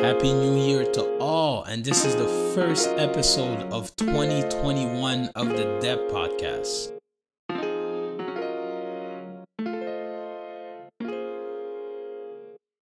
Happy 0.00 0.32
New 0.32 0.56
Year 0.56 0.84
to 0.92 1.18
all, 1.18 1.64
and 1.64 1.84
this 1.84 2.04
is 2.04 2.16
the 2.16 2.26
first 2.54 2.88
episode 2.96 3.70
of 3.72 3.94
2021 3.96 5.28
of 5.36 5.48
the 5.50 5.78
Dep 5.80 6.08
Podcast. 6.08 6.92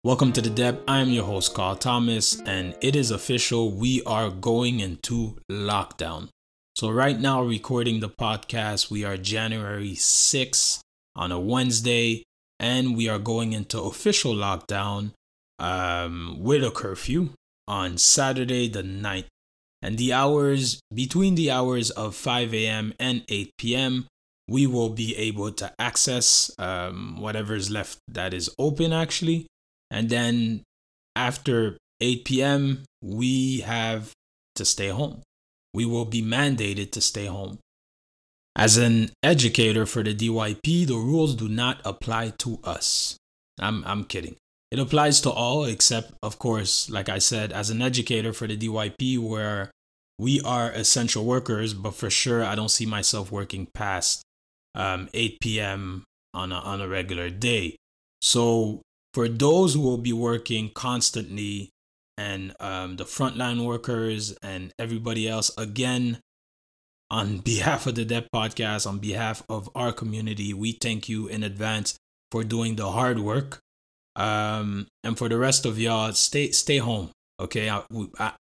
Welcome 0.04 0.32
to 0.34 0.42
the 0.42 0.50
Dep. 0.50 0.84
I 0.88 1.00
am 1.00 1.10
your 1.10 1.24
host, 1.24 1.54
Carl 1.54 1.76
Thomas, 1.76 2.40
and 2.46 2.76
it 2.82 2.96
is 2.96 3.10
official. 3.10 3.72
We 3.72 4.04
are 4.04 4.30
going 4.30 4.80
into 4.80 5.38
lockdown. 5.50 6.30
So, 6.76 6.92
right 6.92 7.20
now, 7.20 7.42
recording 7.42 8.00
the 8.02 8.10
podcast, 8.10 8.92
we 8.92 9.04
are 9.04 9.18
January 9.18 9.94
6th 9.94 10.82
on 11.16 11.32
a 11.32 11.40
Wednesday, 11.40 12.24
and 12.60 12.96
we 12.96 13.10
are 13.10 13.18
going 13.18 13.54
into 13.54 13.82
official 13.82 14.36
lockdown 14.36 15.14
um, 15.60 16.38
with 16.40 16.64
a 16.64 16.72
curfew 16.72 17.30
on 17.68 17.98
Saturday 17.98 18.68
the 18.68 18.84
9th. 18.84 19.26
And 19.82 19.98
the 19.98 20.14
hours 20.14 20.82
between 20.94 21.36
the 21.36 21.52
hours 21.52 21.92
of 21.92 22.16
5 22.16 22.54
a.m. 22.54 22.94
and 23.00 23.24
8 23.30 23.52
p.m., 23.58 24.08
we 24.48 24.66
will 24.66 24.90
be 24.90 25.16
able 25.16 25.52
to 25.52 25.72
access 25.78 26.52
um, 26.58 27.20
whatever 27.20 27.54
is 27.54 27.70
left 27.70 28.00
that 28.08 28.34
is 28.34 28.50
open 28.58 28.94
actually. 28.94 29.46
And 29.92 30.10
then 30.10 30.64
after 31.16 31.78
8 32.02 32.26
p.m., 32.26 32.84
we 33.02 33.60
have 33.62 34.12
to 34.56 34.66
stay 34.66 34.90
home. 34.90 35.22
We 35.74 35.86
will 35.86 36.06
be 36.06 36.22
mandated 36.22 36.92
to 36.92 37.02
stay 37.02 37.26
home. 37.26 37.60
As 38.56 38.78
an 38.78 39.12
educator 39.22 39.86
for 39.86 40.02
the 40.02 40.16
DYP, 40.16 40.88
the 40.88 40.96
rules 40.96 41.36
do 41.36 41.48
not 41.48 41.80
apply 41.86 42.34
to 42.40 42.60
us. 42.64 43.16
I'm, 43.60 43.84
I'm 43.86 44.04
kidding. 44.04 44.36
It 44.70 44.80
applies 44.80 45.22
to 45.22 45.32
all, 45.32 45.64
except, 45.64 46.12
of 46.22 46.40
course, 46.40 46.90
like 46.90 47.08
I 47.08 47.20
said, 47.20 47.54
as 47.54 47.70
an 47.70 47.82
educator 47.82 48.34
for 48.34 48.48
the 48.48 48.58
DYP, 48.58 49.18
where 49.18 49.72
we 50.20 50.42
are 50.42 50.72
essential 50.72 51.24
workers, 51.24 51.74
but 51.74 51.96
for 51.96 52.10
sure, 52.10 52.44
I 52.44 52.56
don't 52.56 52.72
see 52.72 52.86
myself 52.86 53.32
working 53.32 53.68
past 53.74 54.24
um, 54.76 55.10
8 55.14 55.40
p.m. 55.40 56.04
on 56.34 56.52
a, 56.52 56.56
on 56.56 56.82
a 56.82 56.88
regular 56.88 57.30
day. 57.30 57.78
So, 58.22 58.82
for 59.14 59.30
those 59.30 59.74
who 59.74 59.82
will 59.82 59.98
be 59.98 60.14
working 60.14 60.70
constantly 60.74 61.70
and 62.18 62.54
um, 62.60 62.98
the 62.98 63.06
frontline 63.06 63.66
workers 63.66 64.36
and 64.44 64.74
everybody 64.78 65.30
else, 65.30 65.50
again, 65.58 66.20
on 67.10 67.38
behalf 67.52 67.88
of 67.88 67.96
the 67.96 68.04
Dep 68.04 68.28
Podcast, 68.36 68.86
on 68.86 69.00
behalf 69.00 69.44
of 69.48 69.70
our 69.76 69.94
community, 69.94 70.54
we 70.54 70.74
thank 70.74 71.08
you 71.08 71.28
in 71.28 71.44
advance 71.44 71.96
for 72.32 72.44
doing 72.44 72.76
the 72.76 72.92
hard 72.92 73.20
work 73.20 73.62
um, 74.18 74.88
and 75.04 75.18
for 75.18 75.30
the 75.30 75.38
rest 75.38 75.66
of 75.66 75.80
y'all, 75.80 76.12
stay 76.14 76.52
stay 76.52 76.80
home. 76.80 77.12
Okay, 77.40 77.70
I, 77.70 77.84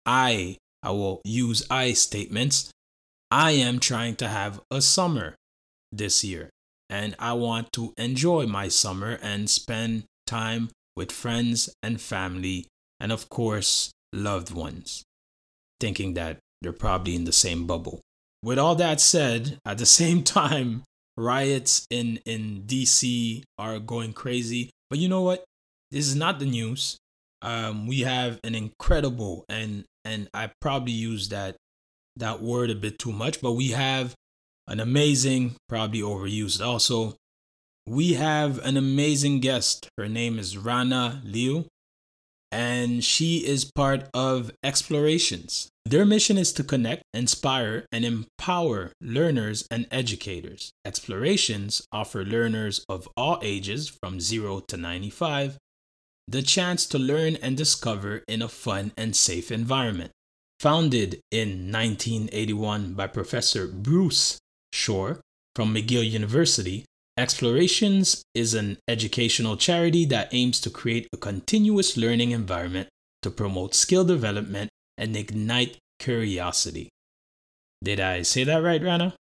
I 0.06 0.58
I 0.82 0.92
will 0.92 1.22
use 1.24 1.66
I 1.70 1.94
statements. 1.94 2.72
I 3.30 3.52
am 3.52 3.80
trying 3.80 4.16
to 4.18 4.28
have 4.28 4.60
a 4.72 4.82
summer 4.82 5.36
this 5.92 6.24
year, 6.24 6.50
and 6.90 7.16
I 7.20 7.34
want 7.34 7.72
to 7.74 7.94
enjoy 7.98 8.48
my 8.48 8.70
summer 8.70 9.20
and 9.22 9.50
spend 9.50 10.06
time 10.26 10.70
with 10.96 11.12
friends 11.12 11.70
and 11.84 12.02
family, 12.02 12.66
and 13.00 13.12
of 13.12 13.30
course, 13.30 13.92
loved 14.12 14.52
ones. 14.52 15.04
Thinking 15.80 16.16
that 16.16 16.40
they're 16.62 16.74
probably 16.74 17.16
in 17.16 17.26
the 17.26 17.32
same 17.32 17.68
bubble. 17.68 18.02
With 18.42 18.58
all 18.58 18.74
that 18.76 19.00
said, 19.00 19.60
at 19.64 19.78
the 19.78 19.86
same 20.00 20.24
time, 20.24 20.84
riots 21.16 21.86
in 21.92 22.20
in 22.26 22.64
DC 22.66 23.44
are 23.60 23.78
going 23.78 24.14
crazy. 24.14 24.72
But 24.90 24.98
you 24.98 25.08
know 25.10 25.22
what? 25.22 25.44
This 25.92 26.08
is 26.08 26.16
not 26.16 26.40
the 26.40 26.46
news. 26.46 26.98
Um, 27.42 27.88
we 27.88 28.02
have 28.02 28.40
an 28.44 28.56
incredible 28.56 29.46
and 29.48 29.86
and 30.04 30.30
I 30.34 30.52
probably 30.62 30.94
use 30.94 31.30
that 31.30 31.58
that 32.16 32.42
word 32.42 32.70
a 32.70 32.76
bit 32.76 32.98
too 32.98 33.12
much, 33.12 33.42
but 33.42 33.54
we 33.54 33.70
have 33.70 34.16
an 34.68 34.80
amazing, 34.80 35.56
probably 35.70 36.02
overused 36.02 36.66
also. 36.66 37.16
We 37.86 38.14
have 38.14 38.60
an 38.66 38.76
amazing 38.76 39.40
guest. 39.40 39.90
Her 39.98 40.10
name 40.10 40.40
is 40.40 40.58
Rana 40.58 41.22
Liu, 41.24 41.68
and 42.52 43.04
she 43.04 43.46
is 43.46 43.72
part 43.72 44.10
of 44.14 44.52
Explorations. 44.64 45.70
Their 45.86 46.06
mission 46.06 46.38
is 46.38 46.52
to 46.54 46.66
connect, 46.66 47.04
inspire, 47.14 47.86
and 47.94 48.04
empower 48.04 48.92
learners 49.00 49.66
and 49.72 49.88
educators. 49.90 50.72
Explorations 50.84 51.82
offer 51.94 52.26
learners 52.26 52.84
of 52.90 53.08
all 53.16 53.40
ages 53.42 53.88
from 53.88 54.20
0 54.20 54.62
to 54.68 54.76
95 54.76 55.58
the 56.28 56.42
chance 56.42 56.86
to 56.88 57.00
learn 57.00 57.36
and 57.38 57.56
discover 57.56 58.24
in 58.28 58.42
a 58.42 58.50
fun 58.50 58.92
and 58.98 59.16
safe 59.16 59.52
environment. 59.52 60.12
Founded 60.60 61.22
in 61.32 61.72
1981 61.72 62.94
by 62.94 63.08
Professor 63.08 63.68
Bruce 63.68 64.38
Shore 64.74 65.22
from 65.56 65.74
McGill 65.74 66.10
University, 66.10 66.86
Explorations 67.18 68.22
is 68.36 68.54
an 68.54 68.78
educational 68.88 69.58
charity 69.58 70.06
that 70.06 70.32
aims 70.32 70.62
to 70.62 70.70
create 70.70 71.08
a 71.12 71.18
continuous 71.18 71.98
learning 71.98 72.30
environment 72.30 72.90
to 73.24 73.32
promote 73.32 73.74
skill 73.74 74.06
development 74.06 74.70
and 75.00 75.18
ignite 75.18 75.80
curiosity. 75.98 76.90
Did 77.84 78.00
I 78.00 78.22
say 78.22 78.44
that 78.44 78.62
right, 78.62 78.84
Rana? 78.84 79.16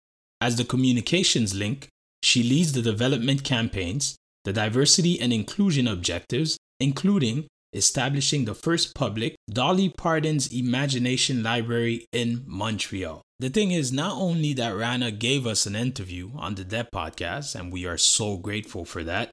As 0.41 0.55
the 0.55 0.65
communications 0.65 1.53
link, 1.53 1.87
she 2.23 2.41
leads 2.41 2.73
the 2.73 2.81
development 2.81 3.43
campaigns, 3.43 4.15
the 4.43 4.53
diversity 4.53 5.21
and 5.21 5.31
inclusion 5.31 5.87
objectives, 5.87 6.57
including 6.79 7.47
establishing 7.73 8.45
the 8.45 8.53
first 8.53 8.93
public 8.93 9.35
Dolly 9.49 9.89
Parton's 9.89 10.51
Imagination 10.53 11.43
Library 11.43 12.05
in 12.11 12.43
Montreal. 12.45 13.21
The 13.39 13.49
thing 13.49 13.71
is, 13.71 13.91
not 13.91 14.13
only 14.13 14.53
that 14.53 14.75
Rana 14.75 15.11
gave 15.11 15.45
us 15.45 15.65
an 15.65 15.75
interview 15.75 16.31
on 16.35 16.55
the 16.55 16.63
Dep 16.63 16.91
podcast, 16.91 17.55
and 17.55 17.73
we 17.73 17.85
are 17.85 17.97
so 17.97 18.37
grateful 18.37 18.85
for 18.85 19.03
that, 19.03 19.31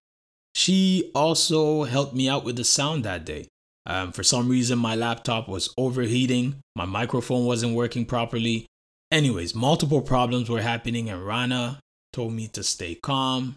she 0.55 1.13
also 1.15 1.85
helped 1.85 2.15
me 2.15 2.29
out 2.29 2.45
with 2.45 2.57
the 2.57 2.65
sound 2.65 3.05
that 3.05 3.25
day. 3.25 3.47
Um, 3.87 4.13
for 4.13 4.23
some 4.23 4.49
reason, 4.49 4.79
my 4.79 4.95
laptop 4.95 5.49
was 5.49 5.73
overheating, 5.79 6.57
my 6.75 6.85
microphone 6.85 7.47
wasn't 7.47 7.75
working 7.75 8.05
properly. 8.05 8.67
Anyways, 9.13 9.55
multiple 9.55 10.03
problems 10.03 10.49
were 10.49 10.61
happening, 10.61 11.09
and 11.09 11.25
Rana 11.25 11.81
told 12.13 12.33
me 12.33 12.49
to 12.49 12.63
stay 12.63 12.97
calm. 12.97 13.57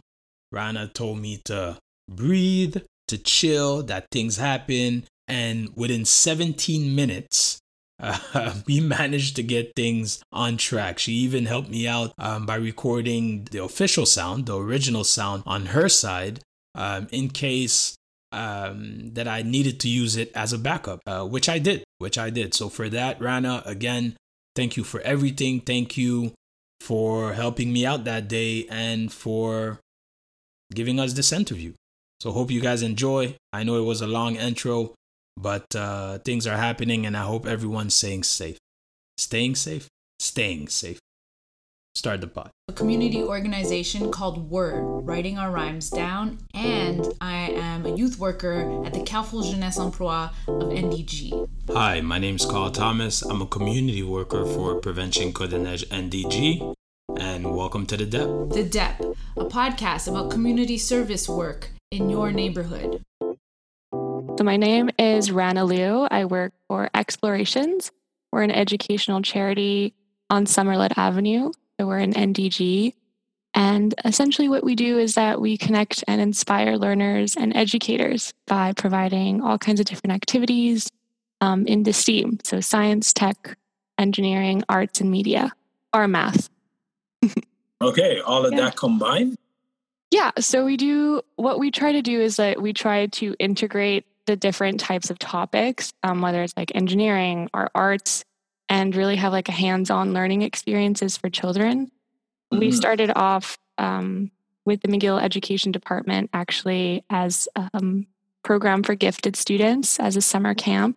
Rana 0.52 0.88
told 0.88 1.20
me 1.20 1.42
to 1.46 1.78
breathe 2.10 2.78
to 3.14 3.24
chill, 3.24 3.84
that 3.84 4.08
things 4.12 4.38
happen. 4.38 5.04
And 5.28 5.70
within 5.76 6.04
17 6.04 6.96
minutes, 6.96 7.60
uh, 8.00 8.56
we 8.68 8.80
managed 8.80 9.36
to 9.38 9.44
get 9.44 9.76
things 9.76 10.22
on 10.32 10.58
track. 10.58 11.00
She 11.00 11.14
even 11.14 11.46
helped 11.46 11.70
me 11.70 11.88
out 11.88 12.14
um, 12.18 12.46
by 12.46 12.56
recording 12.56 13.48
the 13.52 13.64
official 13.64 14.06
sound, 14.06 14.48
the 14.48 14.58
original 14.58 15.04
sound 15.04 15.44
on 15.46 15.68
her 15.68 15.88
side, 15.88 16.42
um, 16.76 17.08
in 17.12 17.30
case 17.30 17.96
um, 18.32 19.14
that 19.14 19.28
I 19.28 19.44
needed 19.44 19.80
to 19.82 19.90
use 19.90 20.18
it 20.18 20.32
as 20.34 20.54
a 20.54 20.58
backup, 20.58 21.02
uh, 21.06 21.24
which 21.24 21.48
I 21.48 21.60
did, 21.60 21.84
which 22.00 22.18
I 22.18 22.32
did. 22.32 22.54
So 22.54 22.68
for 22.68 22.90
that, 22.90 23.22
Rana, 23.22 23.62
again, 23.66 24.18
thank 24.56 24.76
you 24.76 24.84
for 24.84 25.00
everything. 25.02 25.62
Thank 25.62 25.98
you 25.98 26.34
for 26.82 27.34
helping 27.34 27.72
me 27.72 27.86
out 27.86 28.04
that 28.06 28.28
day 28.28 28.66
and 28.70 29.14
for 29.14 29.80
giving 30.74 31.00
us 31.00 31.14
this 31.14 31.32
interview. 31.32 31.74
So 32.24 32.32
hope 32.32 32.52
you 32.52 32.62
guys 32.62 32.84
enjoy. 32.84 33.36
I 33.52 33.66
know 33.66 33.76
it 33.76 33.84
was 33.84 34.00
a 34.00 34.08
long 34.08 34.38
intro, 34.38 34.96
but 35.36 35.66
uh, 35.76 36.20
things 36.20 36.48
are 36.48 36.56
happening, 36.56 37.06
and 37.06 37.18
I 37.18 37.24
hope 37.24 37.46
everyone's 37.46 37.96
staying 37.96 38.24
safe. 38.24 38.58
Staying 39.18 39.56
safe, 39.56 39.90
staying 40.20 40.70
safe. 40.70 41.00
Start 41.96 42.22
the 42.22 42.28
pod. 42.28 42.50
A 42.70 42.72
community 42.72 43.22
organization 43.22 44.10
called 44.10 44.50
Word, 44.50 44.84
writing 45.06 45.38
our 45.38 45.52
rhymes 45.52 45.90
down, 45.90 46.38
and 46.54 47.06
I 47.20 47.52
am 47.52 47.86
a 47.86 47.94
youth 47.94 48.18
worker 48.20 48.86
at 48.86 48.94
the 48.94 49.04
Carrefour 49.04 49.44
Jeunesse 49.44 49.78
Emploi 49.78 50.30
of 50.48 50.70
NDG. 50.70 51.50
Hi, 51.74 52.00
my 52.00 52.20
name 52.20 52.38
is 52.38 52.46
Carl 52.46 52.72
Thomas. 52.72 53.22
I'm 53.22 53.42
a 53.42 53.48
community 53.48 54.02
worker 54.02 54.46
for 54.46 54.76
Prevention 54.76 55.34
Côte-des-Neiges 55.34 55.90
NDG, 55.90 56.74
and 57.20 57.54
welcome 57.54 57.86
to 57.88 57.98
the 57.98 58.06
DEP. 58.06 58.50
The 58.54 58.64
DEP, 58.64 59.02
a 59.36 59.44
podcast 59.44 60.08
about 60.08 60.32
community 60.32 60.78
service 60.78 61.28
work 61.28 61.72
in 61.94 62.10
your 62.10 62.32
neighborhood? 62.32 63.04
So, 63.92 64.44
my 64.44 64.58
name 64.58 64.90
is 64.98 65.32
Rana 65.32 65.64
Liu. 65.64 66.08
I 66.10 66.26
work 66.26 66.54
for 66.68 66.90
Explorations. 66.96 67.92
We're 68.32 68.42
an 68.42 68.52
educational 68.52 69.22
charity 69.22 69.94
on 70.30 70.46
Sommerled 70.46 70.94
Avenue. 70.98 71.52
So, 71.80 71.86
we're 71.86 72.00
an 72.00 72.14
NDG. 72.14 72.94
And 73.54 73.94
essentially, 74.04 74.50
what 74.50 74.64
we 74.64 74.74
do 74.74 74.98
is 74.98 75.14
that 75.14 75.40
we 75.40 75.56
connect 75.56 76.04
and 76.08 76.20
inspire 76.20 76.78
learners 76.78 77.36
and 77.36 77.56
educators 77.56 78.34
by 78.48 78.74
providing 78.74 79.42
all 79.42 79.60
kinds 79.60 79.80
of 79.80 79.86
different 79.86 80.16
activities 80.16 80.90
um, 81.42 81.68
into 81.68 81.94
STEAM. 81.94 82.40
So, 82.44 82.60
science, 82.60 83.14
tech, 83.14 83.56
engineering, 84.00 84.64
arts, 84.68 85.00
and 85.00 85.12
media, 85.12 85.52
or 85.94 86.08
math. 86.08 86.50
okay, 87.82 88.20
all 88.22 88.48
of 88.48 88.54
yeah. 88.54 88.62
that 88.62 88.78
combined? 88.78 89.38
Yeah, 90.14 90.30
so 90.38 90.64
we 90.64 90.78
do 90.78 91.24
what 91.38 91.58
we 91.58 91.72
try 91.72 91.92
to 91.94 92.04
do 92.04 92.22
is 92.22 92.36
that 92.36 92.62
we 92.62 92.72
try 92.72 93.08
to 93.08 93.36
integrate 93.40 94.06
the 94.28 94.36
different 94.36 94.80
types 94.80 95.10
of 95.10 95.18
topics, 95.18 95.92
um, 96.04 96.22
whether 96.22 96.44
it's 96.44 96.54
like 96.56 96.72
engineering 96.76 97.50
or 97.52 97.72
arts, 97.74 98.24
and 98.70 98.96
really 98.96 99.16
have 99.16 99.32
like 99.32 99.50
a 99.50 99.54
hands-on 99.54 100.14
learning 100.14 100.44
experiences 100.44 101.18
for 101.18 101.32
children. 101.32 101.88
Mm-hmm. 101.88 102.60
We 102.60 102.72
started 102.72 103.12
off 103.16 103.58
um, 103.80 104.30
with 104.66 104.82
the 104.82 104.88
McGill 104.88 105.20
Education 105.20 105.72
Department 105.72 106.30
actually 106.32 107.04
as 107.10 107.48
a 107.56 107.72
um, 107.74 108.06
program 108.44 108.84
for 108.84 108.94
gifted 108.94 109.36
students 109.36 110.00
as 110.00 110.16
a 110.16 110.22
summer 110.22 110.54
camp. 110.54 110.96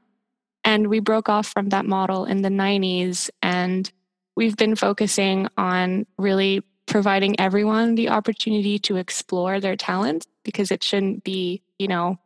And 0.62 0.88
we 0.88 1.00
broke 1.00 1.30
off 1.30 1.46
from 1.46 1.70
that 1.70 1.86
model 1.86 2.26
in 2.26 2.42
the 2.42 2.50
90s. 2.50 3.30
And 3.40 3.90
we've 4.36 4.58
been 4.58 4.76
focusing 4.76 5.48
on 5.56 6.04
really 6.19 6.62
providing 6.86 7.38
everyone 7.40 7.94
the 7.94 8.08
opportunity 8.08 8.78
to 8.78 8.96
explore 8.96 9.60
their 9.60 9.76
talents 9.76 10.26
because 10.44 10.70
it 10.70 10.82
shouldn't 10.82 11.24
be, 11.24 11.62
you 11.78 11.88
know, 11.88 12.18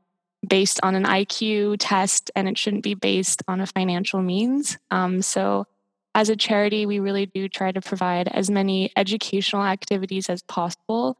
based 0.47 0.81
on 0.83 0.95
an 0.95 1.05
IQ 1.05 1.77
test 1.79 2.31
and 2.35 2.49
it 2.49 2.57
shouldn't 2.57 2.83
be 2.83 2.95
based 2.95 3.43
on 3.49 3.61
a 3.61 3.67
financial 3.67 4.23
means. 4.23 4.79
Um, 4.91 5.23
so, 5.23 5.67
as 6.15 6.29
a 6.29 6.37
charity, 6.37 6.87
we 6.87 6.99
really 6.99 7.27
do 7.27 7.49
try 7.49 7.71
to 7.71 7.81
provide 7.81 8.27
as 8.27 8.51
many 8.51 8.91
educational 8.97 9.63
activities 9.63 10.29
as 10.29 10.43
possible 10.43 11.17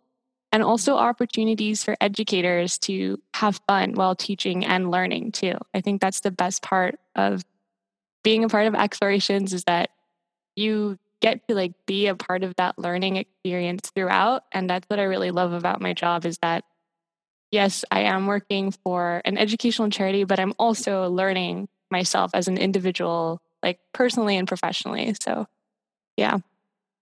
and 0.53 0.63
also 0.65 0.97
opportunities 0.97 1.85
for 1.85 1.97
educators 2.01 2.77
to 2.79 3.21
have 3.35 3.61
fun 3.69 3.93
while 3.93 4.17
teaching 4.17 4.65
and 4.65 4.91
learning 4.91 5.31
too. 5.33 5.55
I 5.73 5.81
think 5.81 6.01
that's 6.01 6.21
the 6.21 6.33
best 6.33 6.63
part 6.63 6.99
of 7.15 7.45
being 8.25 8.43
a 8.45 8.49
part 8.49 8.67
of 8.67 8.75
explorations 8.75 9.53
is 9.53 9.65
that 9.65 9.91
you 10.57 10.99
get 11.21 11.47
to 11.49 11.55
like 11.55 11.73
be 11.87 12.07
a 12.07 12.15
part 12.15 12.43
of 12.43 12.55
that 12.57 12.79
learning 12.79 13.17
experience 13.17 13.91
throughout 13.95 14.45
and 14.53 14.69
that's 14.71 14.89
what 14.89 14.99
I 14.99 15.05
really 15.05 15.31
love 15.31 15.53
about 15.53 15.81
my 15.81 15.93
job 15.93 16.25
is 16.25 16.39
that 16.39 16.65
yes, 17.51 17.85
I 17.91 18.01
am 18.01 18.27
working 18.27 18.71
for 18.71 19.23
an 19.25 19.39
educational 19.39 19.91
charity, 19.91 20.25
but 20.25 20.41
I'm 20.41 20.55
also 20.59 21.09
learning 21.11 21.69
myself 21.91 22.31
as 22.35 22.49
an 22.49 22.59
individual, 22.59 23.41
like 23.63 23.81
personally 23.93 24.37
and 24.37 24.47
professionally. 24.47 25.15
So, 25.23 25.47
yeah, 26.17 26.39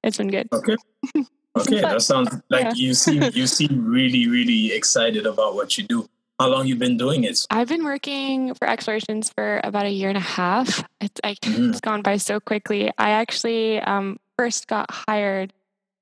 it's 0.03 0.17
been 0.17 0.29
good. 0.29 0.49
Okay. 0.53 0.77
Okay, 1.57 1.81
that 1.81 2.03
sounds 2.03 2.31
like 2.51 2.63
yeah. 2.63 2.73
you 2.77 2.95
seem 2.95 3.21
you 3.33 3.49
seem 3.49 3.85
really 3.85 4.29
really 4.29 4.71
excited 4.71 5.27
about 5.27 5.57
what 5.57 5.77
you 5.77 5.83
do. 5.83 6.09
How 6.39 6.49
long 6.49 6.67
you 6.67 6.77
been 6.77 6.97
doing 6.97 7.25
it? 7.25 7.47
I've 7.51 7.69
been 7.69 7.85
working 7.85 8.55
for 8.55 8.69
Explorations 8.69 9.31
for 9.31 9.61
about 9.65 9.87
a 9.87 9.91
year 9.91 10.09
and 10.09 10.19
a 10.19 10.21
half. 10.21 10.85
It's, 11.01 11.21
I, 11.25 11.35
mm. 11.35 11.71
it's 11.71 11.81
gone 11.81 12.03
by 12.03 12.17
so 12.17 12.39
quickly. 12.39 12.93
I 12.97 13.11
actually 13.11 13.81
um, 13.81 14.19
first 14.37 14.69
got 14.69 14.91
hired 14.91 15.53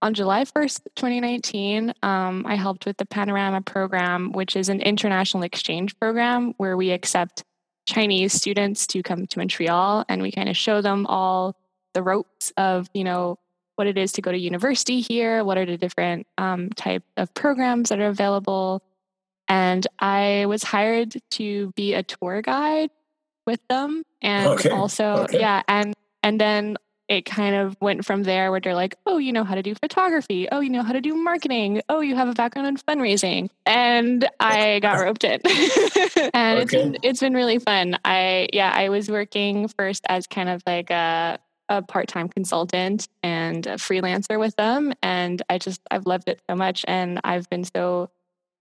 on 0.02 0.14
July 0.14 0.44
1st, 0.44 0.80
2019, 0.94 1.94
um, 2.02 2.44
I 2.46 2.54
helped 2.54 2.84
with 2.84 2.98
the 2.98 3.06
Panorama 3.06 3.62
program, 3.62 4.32
which 4.32 4.54
is 4.54 4.68
an 4.68 4.80
international 4.80 5.42
exchange 5.42 5.98
program 5.98 6.52
where 6.58 6.76
we 6.76 6.90
accept 6.90 7.44
Chinese 7.86 8.32
students 8.32 8.86
to 8.88 9.02
come 9.02 9.26
to 9.26 9.38
Montreal 9.38 10.04
and 10.08 10.20
we 10.20 10.30
kind 10.30 10.48
of 10.48 10.56
show 10.56 10.82
them 10.82 11.06
all 11.06 11.56
the 11.94 12.02
ropes 12.02 12.52
of, 12.56 12.88
you 12.92 13.04
know, 13.04 13.38
what 13.76 13.86
it 13.86 13.96
is 13.96 14.12
to 14.12 14.22
go 14.22 14.30
to 14.30 14.38
university 14.38 15.00
here, 15.00 15.44
what 15.44 15.58
are 15.58 15.66
the 15.66 15.76
different 15.76 16.26
um, 16.36 16.70
type 16.70 17.02
of 17.16 17.32
programs 17.34 17.88
that 17.88 17.98
are 17.98 18.08
available. 18.08 18.82
And 19.48 19.86
I 19.98 20.46
was 20.46 20.62
hired 20.62 21.14
to 21.32 21.72
be 21.76 21.94
a 21.94 22.02
tour 22.02 22.42
guide 22.42 22.90
with 23.46 23.60
them 23.68 24.02
and 24.22 24.48
okay. 24.48 24.70
also 24.70 25.24
okay. 25.24 25.38
yeah 25.38 25.62
and 25.68 25.94
and 26.24 26.40
then 26.40 26.76
it 27.08 27.24
kind 27.24 27.54
of 27.54 27.76
went 27.80 28.04
from 28.04 28.24
there 28.24 28.50
where 28.50 28.60
they're 28.60 28.74
like, 28.74 28.96
oh, 29.06 29.18
you 29.18 29.32
know 29.32 29.44
how 29.44 29.54
to 29.54 29.62
do 29.62 29.74
photography. 29.74 30.48
Oh, 30.50 30.60
you 30.60 30.70
know 30.70 30.82
how 30.82 30.92
to 30.92 31.00
do 31.00 31.14
marketing. 31.14 31.82
Oh, 31.88 32.00
you 32.00 32.16
have 32.16 32.28
a 32.28 32.32
background 32.32 32.66
in 32.66 32.76
fundraising. 32.76 33.48
And 33.64 34.28
I 34.40 34.80
got 34.80 34.98
roped 34.98 35.22
in. 35.22 35.40
and 36.34 36.58
okay. 36.58 36.62
it's 36.62 36.72
been 36.72 36.96
it's 37.02 37.20
been 37.20 37.34
really 37.34 37.58
fun. 37.58 37.98
I 38.04 38.48
yeah, 38.52 38.72
I 38.74 38.88
was 38.88 39.08
working 39.08 39.68
first 39.68 40.04
as 40.08 40.26
kind 40.26 40.48
of 40.48 40.62
like 40.66 40.90
a 40.90 41.38
a 41.68 41.82
part-time 41.82 42.28
consultant 42.28 43.08
and 43.24 43.66
a 43.66 43.74
freelancer 43.74 44.38
with 44.38 44.54
them 44.54 44.92
and 45.02 45.42
I 45.50 45.58
just 45.58 45.80
I've 45.90 46.06
loved 46.06 46.28
it 46.28 46.40
so 46.48 46.54
much 46.54 46.84
and 46.86 47.20
I've 47.24 47.50
been 47.50 47.64
so 47.64 48.08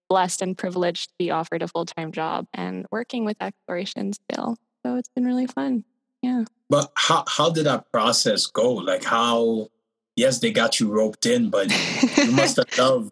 blessed 0.10 0.42
and 0.42 0.57
privileged 0.57 1.10
to 1.10 1.16
be 1.18 1.31
offered 1.31 1.62
a 1.62 1.68
full-time 1.68 2.12
job 2.12 2.48
and 2.54 2.86
working 2.92 3.25
with 3.25 3.38
exploration 3.42 4.13
still. 4.13 4.57
So 4.86 4.96
it's 4.96 5.10
been 5.10 5.25
really 5.25 5.48
fun. 5.48 5.84
Yeah. 6.22 6.46
But 6.69 6.92
how 6.96 7.24
how 7.28 7.50
did 7.50 7.66
that 7.66 7.92
process 7.92 8.46
go? 8.46 8.74
Like 8.74 9.04
how? 9.04 9.69
Yes, 10.16 10.40
they 10.40 10.52
got 10.52 10.80
you 10.80 10.92
roped 10.92 11.25
in, 11.25 11.50
but 11.50 11.69
you 12.18 12.31
must 12.31 12.57
have 12.57 12.78
loved. 12.78 13.12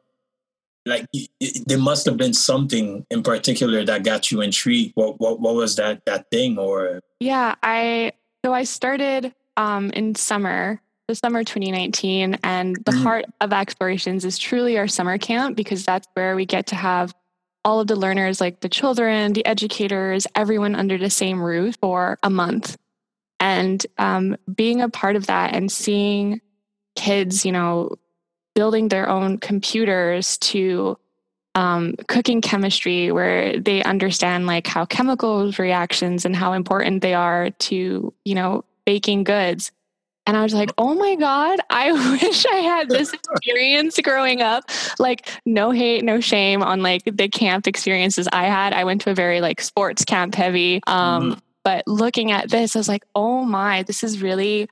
Like 0.85 1.07
there 1.65 1.77
must 1.77 2.05
have 2.05 2.17
been 2.17 2.33
something 2.33 3.05
in 3.09 3.23
particular 3.23 3.85
that 3.85 4.03
got 4.03 4.31
you 4.31 4.41
intrigued. 4.41 4.93
What 4.95 5.19
what 5.19 5.39
what 5.39 5.55
was 5.55 5.75
that 5.77 6.05
that 6.05 6.29
thing 6.31 6.57
or? 6.57 7.01
Yeah, 7.19 7.55
I 7.61 8.13
so 8.43 8.53
I 8.53 8.63
started 8.63 9.33
um, 9.57 9.91
in 9.91 10.15
summer, 10.15 10.81
the 11.07 11.15
summer 11.15 11.43
2019, 11.43 12.37
and 12.43 12.75
the 12.85 12.91
mm. 12.91 13.03
heart 13.03 13.25
of 13.41 13.53
explorations 13.53 14.25
is 14.25 14.37
truly 14.37 14.77
our 14.77 14.87
summer 14.87 15.17
camp 15.17 15.55
because 15.55 15.85
that's 15.85 16.07
where 16.13 16.35
we 16.35 16.45
get 16.45 16.67
to 16.67 16.75
have 16.75 17.13
all 17.65 17.79
of 17.79 17.87
the 17.87 17.95
learners, 17.95 18.41
like 18.41 18.61
the 18.61 18.69
children, 18.69 19.33
the 19.33 19.45
educators, 19.45 20.27
everyone 20.35 20.75
under 20.75 20.97
the 20.97 21.09
same 21.09 21.41
roof 21.41 21.75
for 21.81 22.19
a 22.23 22.29
month 22.29 22.77
and 23.43 23.85
um, 23.97 24.37
being 24.55 24.79
a 24.79 24.87
part 24.87 25.17
of 25.17 25.27
that 25.27 25.53
and 25.53 25.69
seeing 25.69 26.39
kids 26.95 27.45
you 27.45 27.51
know 27.51 27.93
building 28.55 28.87
their 28.87 29.09
own 29.09 29.37
computers 29.37 30.37
to 30.37 30.97
um, 31.55 31.95
cooking 32.07 32.41
chemistry 32.41 33.11
where 33.11 33.59
they 33.59 33.83
understand 33.83 34.47
like 34.47 34.65
how 34.65 34.85
chemicals 34.85 35.59
reactions 35.59 36.23
and 36.25 36.35
how 36.35 36.53
important 36.53 37.01
they 37.01 37.13
are 37.13 37.49
to 37.51 38.13
you 38.23 38.35
know 38.35 38.63
baking 38.85 39.23
goods 39.23 39.71
and 40.25 40.37
I 40.37 40.43
was 40.43 40.53
like, 40.53 40.71
oh 40.77 40.93
my 40.93 41.15
God, 41.15 41.59
I 41.69 41.91
wish 42.21 42.45
I 42.45 42.57
had 42.57 42.89
this 42.89 43.13
experience 43.13 43.99
growing 44.01 44.41
up. 44.41 44.69
Like, 44.99 45.29
no 45.45 45.71
hate, 45.71 46.03
no 46.03 46.19
shame 46.19 46.63
on 46.63 46.81
like 46.81 47.03
the 47.05 47.27
camp 47.27 47.67
experiences 47.67 48.27
I 48.31 48.45
had. 48.45 48.73
I 48.73 48.83
went 48.83 49.01
to 49.01 49.11
a 49.11 49.15
very 49.15 49.41
like 49.41 49.61
sports 49.61 50.05
camp 50.05 50.35
heavy. 50.35 50.81
Um, 50.87 51.31
mm-hmm. 51.31 51.39
But 51.63 51.87
looking 51.87 52.31
at 52.31 52.49
this, 52.49 52.75
I 52.75 52.79
was 52.79 52.89
like, 52.89 53.03
oh 53.15 53.43
my, 53.43 53.83
this 53.83 54.03
is 54.03 54.21
really 54.21 54.67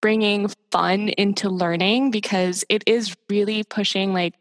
bringing 0.00 0.50
fun 0.70 1.08
into 1.10 1.48
learning 1.48 2.10
because 2.10 2.64
it 2.68 2.82
is 2.86 3.16
really 3.28 3.64
pushing 3.64 4.12
like 4.12 4.34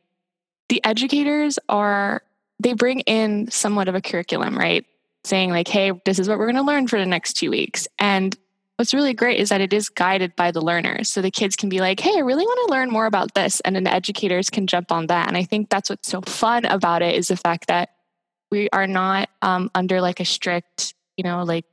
the 0.70 0.84
educators 0.84 1.60
are, 1.70 2.24
they 2.60 2.74
bring 2.74 3.02
in 3.02 3.50
somewhat 3.52 3.88
of 3.88 3.96
a 3.96 4.02
curriculum, 4.02 4.58
right? 4.58 4.86
Saying, 5.24 5.52
like, 5.52 5.68
hey, 5.68 5.92
this 6.06 6.18
is 6.18 6.28
what 6.28 6.40
we're 6.40 6.46
going 6.46 6.56
to 6.56 6.62
learn 6.64 6.88
for 6.88 6.98
the 6.98 7.06
next 7.06 7.34
two 7.34 7.52
weeks. 7.52 7.88
And 8.00 8.36
what's 8.82 8.96
really 8.96 9.14
great 9.14 9.40
is 9.40 9.50
that 9.50 9.62
it 9.62 9.74
is 9.74 9.90
guided 9.90 10.36
by 10.36 10.50
the 10.50 10.60
learners. 10.60 11.08
So 11.08 11.22
the 11.22 11.30
kids 11.30 11.56
can 11.56 11.70
be 11.70 11.82
like, 11.82 12.00
hey, 12.00 12.16
I 12.16 12.22
really 12.22 12.46
want 12.46 12.68
to 12.68 12.74
learn 12.74 12.90
more 12.90 13.06
about 13.06 13.36
this. 13.36 13.60
And 13.60 13.76
then 13.76 13.84
the 13.84 13.94
educators 13.94 14.50
can 14.50 14.66
jump 14.66 14.92
on 14.92 15.06
that. 15.06 15.28
And 15.28 15.38
I 15.38 15.44
think 15.44 15.70
that's 15.70 15.88
what's 15.88 16.10
so 16.10 16.22
fun 16.22 16.66
about 16.66 17.04
it 17.04 17.14
is 17.14 17.28
the 17.28 17.38
fact 17.38 17.68
that 17.68 17.90
we 18.50 18.70
are 18.72 18.88
not 18.88 19.30
um, 19.44 19.70
under 19.76 20.02
like 20.02 20.20
a 20.20 20.26
strict, 20.26 20.96
you 21.16 21.24
know, 21.24 21.44
like 21.44 21.66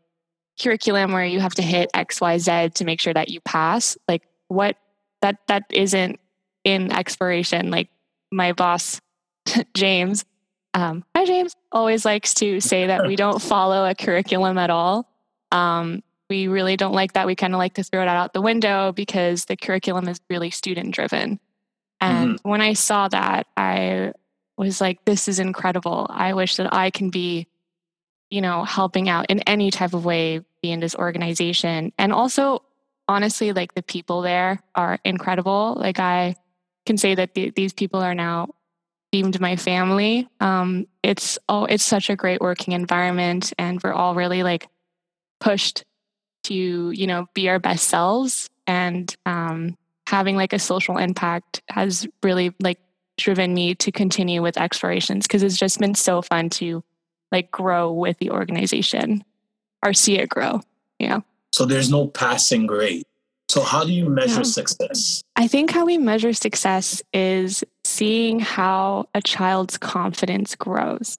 curriculum 0.60 1.12
where 1.12 1.24
you 1.24 1.40
have 1.40 1.54
to 1.54 1.62
hit 1.62 1.88
xyz 1.94 2.74
to 2.74 2.84
make 2.84 3.00
sure 3.00 3.14
that 3.14 3.28
you 3.28 3.40
pass 3.42 3.96
like 4.08 4.22
what 4.48 4.76
that 5.22 5.36
that 5.46 5.62
isn't 5.70 6.18
in 6.64 6.90
exploration 6.90 7.70
like 7.70 7.88
my 8.32 8.52
boss 8.52 9.00
james 9.74 10.24
um, 10.74 11.04
hi 11.14 11.24
james 11.24 11.54
always 11.70 12.04
likes 12.04 12.34
to 12.34 12.60
say 12.60 12.88
that 12.88 13.06
we 13.06 13.14
don't 13.14 13.40
follow 13.40 13.88
a 13.88 13.94
curriculum 13.94 14.58
at 14.58 14.68
all 14.68 15.08
um, 15.52 16.02
we 16.28 16.48
really 16.48 16.76
don't 16.76 16.92
like 16.92 17.14
that. 17.14 17.26
We 17.26 17.34
kind 17.34 17.54
of 17.54 17.58
like 17.58 17.74
to 17.74 17.82
throw 17.82 18.02
it 18.02 18.08
out 18.08 18.32
the 18.32 18.42
window 18.42 18.92
because 18.92 19.46
the 19.46 19.56
curriculum 19.56 20.08
is 20.08 20.20
really 20.28 20.50
student 20.50 20.94
driven 20.94 21.40
and 22.00 22.36
mm-hmm. 22.36 22.48
when 22.48 22.60
i 22.60 22.72
saw 22.72 23.08
that 23.08 23.46
i 23.56 24.12
was 24.56 24.80
like 24.80 25.04
this 25.04 25.28
is 25.28 25.38
incredible. 25.38 26.06
I 26.10 26.34
wish 26.34 26.56
that 26.56 26.74
i 26.74 26.90
can 26.90 27.10
be 27.10 27.46
you 28.30 28.40
know 28.40 28.64
helping 28.64 29.08
out 29.08 29.26
in 29.28 29.40
any 29.40 29.70
type 29.70 29.94
of 29.94 30.04
way 30.04 30.40
be 30.62 30.72
in 30.72 30.80
this 30.80 30.96
organization. 30.96 31.92
And 31.98 32.12
also 32.12 32.62
honestly 33.06 33.52
like 33.52 33.74
the 33.74 33.82
people 33.82 34.22
there 34.22 34.60
are 34.74 34.98
incredible. 35.04 35.76
Like 35.78 35.98
i 35.98 36.34
can 36.86 36.96
say 36.96 37.14
that 37.14 37.34
th- 37.34 37.54
these 37.54 37.72
people 37.72 38.00
are 38.00 38.14
now 38.14 38.48
deemed 39.12 39.40
my 39.40 39.56
family. 39.56 40.28
Um, 40.40 40.86
it's 41.02 41.38
oh 41.48 41.64
it's 41.64 41.84
such 41.84 42.10
a 42.10 42.16
great 42.16 42.40
working 42.40 42.74
environment 42.74 43.52
and 43.58 43.80
we're 43.82 43.92
all 43.92 44.14
really 44.14 44.42
like 44.42 44.68
pushed 45.40 45.84
to 46.48 46.90
you 46.90 47.06
know 47.06 47.26
be 47.34 47.48
our 47.48 47.58
best 47.58 47.88
selves 47.88 48.48
and 48.66 49.14
um, 49.26 49.76
having 50.06 50.36
like 50.36 50.52
a 50.52 50.58
social 50.58 50.98
impact 50.98 51.62
has 51.68 52.06
really 52.22 52.54
like 52.60 52.78
driven 53.16 53.52
me 53.52 53.74
to 53.74 53.90
continue 53.90 54.42
with 54.42 54.56
explorations 54.56 55.26
because 55.26 55.42
it's 55.42 55.58
just 55.58 55.78
been 55.78 55.94
so 55.94 56.22
fun 56.22 56.48
to 56.48 56.82
like 57.32 57.50
grow 57.50 57.92
with 57.92 58.16
the 58.18 58.30
organization 58.30 59.24
or 59.84 59.92
see 59.92 60.18
it 60.18 60.28
grow. 60.28 60.60
Yeah. 60.98 61.20
So 61.52 61.64
there's 61.64 61.90
no 61.90 62.06
passing 62.06 62.66
grade. 62.66 63.04
So 63.48 63.62
how 63.62 63.84
do 63.84 63.92
you 63.92 64.08
measure 64.08 64.36
yeah. 64.36 64.42
success? 64.42 65.22
I 65.34 65.48
think 65.48 65.70
how 65.70 65.86
we 65.86 65.98
measure 65.98 66.32
success 66.32 67.02
is 67.12 67.64
seeing 67.84 68.40
how 68.40 69.08
a 69.14 69.22
child's 69.22 69.78
confidence 69.78 70.54
grows. 70.54 71.18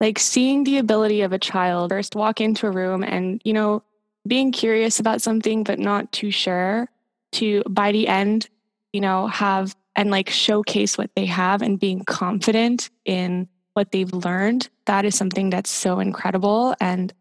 like 0.00 0.18
seeing 0.18 0.64
the 0.64 0.78
ability 0.78 1.22
of 1.22 1.32
a 1.32 1.38
child 1.38 1.90
first 1.90 2.16
walk 2.16 2.40
into 2.40 2.66
a 2.66 2.70
room 2.70 3.04
and, 3.04 3.40
you 3.44 3.52
know, 3.52 3.84
being 4.26 4.52
curious 4.52 5.00
about 5.00 5.22
something 5.22 5.64
but 5.64 5.78
not 5.78 6.12
too 6.12 6.30
sure 6.30 6.88
to 7.32 7.62
by 7.68 7.92
the 7.92 8.08
end, 8.08 8.48
you 8.92 9.00
know, 9.00 9.26
have 9.26 9.74
and 9.94 10.10
like 10.10 10.30
showcase 10.30 10.96
what 10.96 11.10
they 11.14 11.26
have 11.26 11.62
and 11.62 11.78
being 11.78 12.04
confident 12.04 12.90
in 13.04 13.48
what 13.74 13.92
they've 13.92 14.12
learned. 14.12 14.68
That 14.86 15.04
is 15.04 15.14
something 15.14 15.50
that's 15.50 15.70
so 15.70 16.00
incredible. 16.00 16.74
And 16.80 17.12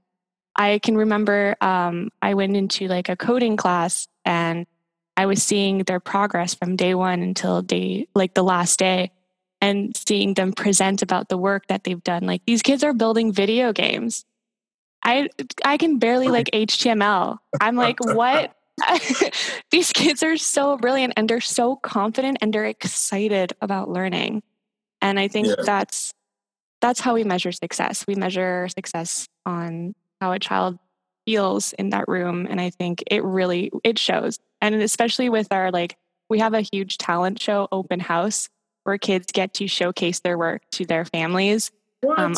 I 0.55 0.79
can 0.79 0.98
remember 0.98 1.55
um, 1.62 2.10
I 2.22 2.34
went 2.34 2.55
into 2.55 2.88
like 2.88 3.10
a 3.10 3.15
coding 3.15 3.58
class 3.58 4.08
and 4.25 4.65
I 5.17 5.25
was 5.25 5.43
seeing 5.43 5.79
their 5.79 6.00
progress 6.00 6.53
from 6.53 6.75
day 6.75 6.96
one 6.96 7.22
until 7.22 7.62
day, 7.62 8.08
like 8.15 8.34
the 8.34 8.43
last 8.43 8.79
day, 8.79 9.12
and 9.60 9.96
seeing 9.96 10.34
them 10.34 10.53
present 10.53 11.01
about 11.01 11.29
the 11.29 11.38
work 11.38 11.67
that 11.67 11.84
they've 11.84 12.03
done. 12.03 12.25
Like 12.25 12.43
these 12.46 12.62
kids 12.62 12.84
are 12.84 12.93
building 12.93 13.31
video 13.31 13.74
games. 13.74 14.25
I 15.03 15.29
I 15.63 15.77
can 15.77 16.00
barely 16.00 16.27
like 16.27 16.50
HTML. 16.53 17.38
I'm 17.60 17.75
like, 17.75 17.98
what? 18.03 18.55
these 19.72 19.91
kids 19.91 20.24
are 20.24 20.38
so 20.38 20.77
brilliant 20.77 21.13
and 21.17 21.29
they're 21.29 21.41
so 21.41 21.75
confident 21.75 22.38
and 22.41 22.53
they're 22.53 22.65
excited 22.65 23.53
about 23.62 23.89
learning. 23.89 24.41
And 25.01 25.20
I 25.20 25.27
think 25.27 25.48
yeah. 25.48 25.55
that's 25.63 26.13
that's 26.81 27.00
how 27.00 27.13
we 27.13 27.24
measure 27.24 27.51
success. 27.51 28.05
We 28.08 28.15
measure 28.15 28.67
success 28.70 29.27
on 29.46 29.93
how 30.20 30.31
a 30.31 30.39
child 30.39 30.79
feels 31.25 31.74
in 31.74 31.91
that 31.91 32.08
room 32.08 32.48
and 32.50 32.60
I 32.60 32.72
think 32.72 33.03
it 33.08 33.24
really 33.24 33.72
it 33.84 34.00
shows. 34.00 34.39
And 34.62 34.75
especially 34.75 35.29
with 35.29 35.51
our 35.51 35.72
like 35.72 35.96
we 36.29 36.39
have 36.39 36.53
a 36.53 36.62
huge 36.62 36.98
talent 36.98 37.41
show 37.41 37.67
open 37.72 38.00
house 38.00 38.50
where 38.84 38.98
kids 38.98 39.27
get 39.31 39.53
to 39.55 39.67
showcase 39.67 40.22
their 40.22 40.38
work 40.38 40.62
to 40.72 40.86
their 40.86 41.05
families. 41.05 41.72
What? 42.01 42.17
Um, 42.17 42.36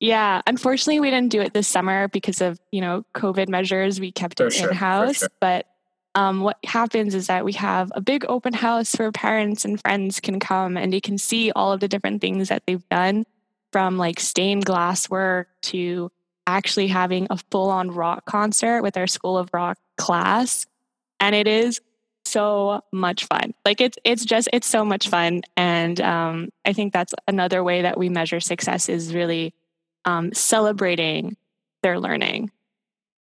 yeah, 0.00 0.42
unfortunately, 0.46 1.00
we 1.00 1.10
didn't 1.10 1.32
do 1.32 1.40
it 1.40 1.52
this 1.52 1.66
summer 1.66 2.08
because 2.08 2.40
of 2.40 2.60
you 2.70 2.80
know 2.80 3.04
COVID 3.14 3.48
measures. 3.48 3.98
We 3.98 4.12
kept 4.12 4.38
for 4.38 4.46
it 4.46 4.52
sure, 4.52 4.70
in 4.70 4.76
house, 4.76 5.18
sure. 5.18 5.28
but 5.40 5.66
um, 6.14 6.40
what 6.40 6.58
happens 6.64 7.14
is 7.14 7.26
that 7.26 7.44
we 7.44 7.52
have 7.54 7.90
a 7.94 8.00
big 8.00 8.24
open 8.28 8.52
house 8.52 8.94
where 8.94 9.12
parents 9.12 9.64
and 9.64 9.80
friends 9.80 10.20
can 10.20 10.40
come 10.40 10.76
and 10.76 10.92
they 10.92 11.00
can 11.00 11.18
see 11.18 11.52
all 11.52 11.72
of 11.72 11.80
the 11.80 11.88
different 11.88 12.20
things 12.20 12.48
that 12.48 12.62
they've 12.66 12.88
done, 12.88 13.24
from 13.72 13.98
like 13.98 14.20
stained 14.20 14.64
glass 14.64 15.10
work 15.10 15.48
to 15.62 16.10
actually 16.46 16.86
having 16.86 17.26
a 17.30 17.38
full 17.50 17.68
on 17.68 17.90
rock 17.90 18.24
concert 18.24 18.82
with 18.82 18.96
our 18.96 19.06
School 19.06 19.36
of 19.36 19.50
Rock 19.52 19.78
class, 19.96 20.64
and 21.18 21.34
it 21.34 21.48
is 21.48 21.80
so 22.24 22.82
much 22.92 23.24
fun. 23.24 23.52
Like 23.64 23.80
it's 23.80 23.98
it's 24.04 24.24
just 24.24 24.48
it's 24.52 24.68
so 24.68 24.84
much 24.84 25.08
fun, 25.08 25.42
and 25.56 26.00
um, 26.00 26.50
I 26.64 26.72
think 26.72 26.92
that's 26.92 27.14
another 27.26 27.64
way 27.64 27.82
that 27.82 27.98
we 27.98 28.08
measure 28.08 28.38
success 28.38 28.88
is 28.88 29.12
really 29.12 29.54
um, 30.08 30.32
celebrating 30.32 31.36
their 31.82 32.00
learning. 32.00 32.50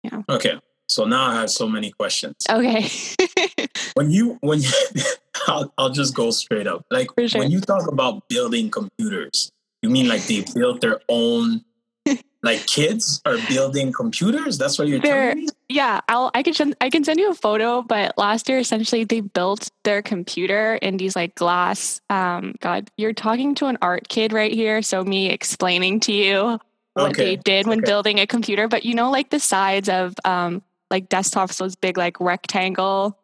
Yeah. 0.04 0.22
Okay. 0.28 0.60
So 0.88 1.04
now 1.04 1.26
I 1.26 1.34
have 1.34 1.50
so 1.50 1.68
many 1.68 1.90
questions. 1.90 2.36
Okay. 2.48 2.88
when 3.94 4.10
you 4.10 4.38
when 4.40 4.60
you, 4.62 4.70
I'll, 5.46 5.72
I'll 5.76 5.90
just 5.90 6.14
go 6.14 6.30
straight 6.30 6.66
up. 6.66 6.84
Like 6.90 7.08
sure. 7.26 7.40
when 7.40 7.50
you 7.50 7.60
talk 7.60 7.90
about 7.90 8.28
building 8.28 8.70
computers, 8.70 9.50
you 9.82 9.90
mean 9.90 10.08
like 10.08 10.24
they 10.26 10.44
built 10.54 10.80
their 10.80 11.00
own 11.08 11.64
like 12.42 12.66
kids 12.66 13.20
are 13.24 13.36
building 13.48 13.92
computers 13.92 14.58
that's 14.58 14.78
what 14.78 14.88
you're 14.88 15.00
They're, 15.00 15.30
telling 15.32 15.46
me 15.46 15.50
yeah 15.68 16.00
i'll 16.08 16.30
i 16.34 16.42
can 16.42 16.74
i 16.80 16.88
can 16.88 17.04
send 17.04 17.18
you 17.18 17.30
a 17.30 17.34
photo 17.34 17.82
but 17.82 18.16
last 18.16 18.48
year 18.48 18.58
essentially 18.58 19.04
they 19.04 19.20
built 19.20 19.70
their 19.84 20.02
computer 20.02 20.76
in 20.76 20.96
these 20.96 21.16
like 21.16 21.34
glass 21.34 22.00
um 22.10 22.54
god 22.60 22.90
you're 22.96 23.12
talking 23.12 23.54
to 23.56 23.66
an 23.66 23.78
art 23.82 24.08
kid 24.08 24.32
right 24.32 24.52
here 24.52 24.82
so 24.82 25.02
me 25.02 25.28
explaining 25.28 26.00
to 26.00 26.12
you 26.12 26.58
what 26.94 27.10
okay. 27.10 27.24
they 27.24 27.36
did 27.36 27.66
when 27.66 27.80
okay. 27.80 27.86
building 27.86 28.20
a 28.20 28.26
computer 28.26 28.68
but 28.68 28.84
you 28.84 28.94
know 28.94 29.10
like 29.10 29.30
the 29.30 29.40
sides 29.40 29.88
of 29.88 30.14
um 30.24 30.62
like 30.90 31.08
desktops 31.08 31.58
those 31.58 31.76
big 31.76 31.98
like 31.98 32.18
rectangle 32.20 33.18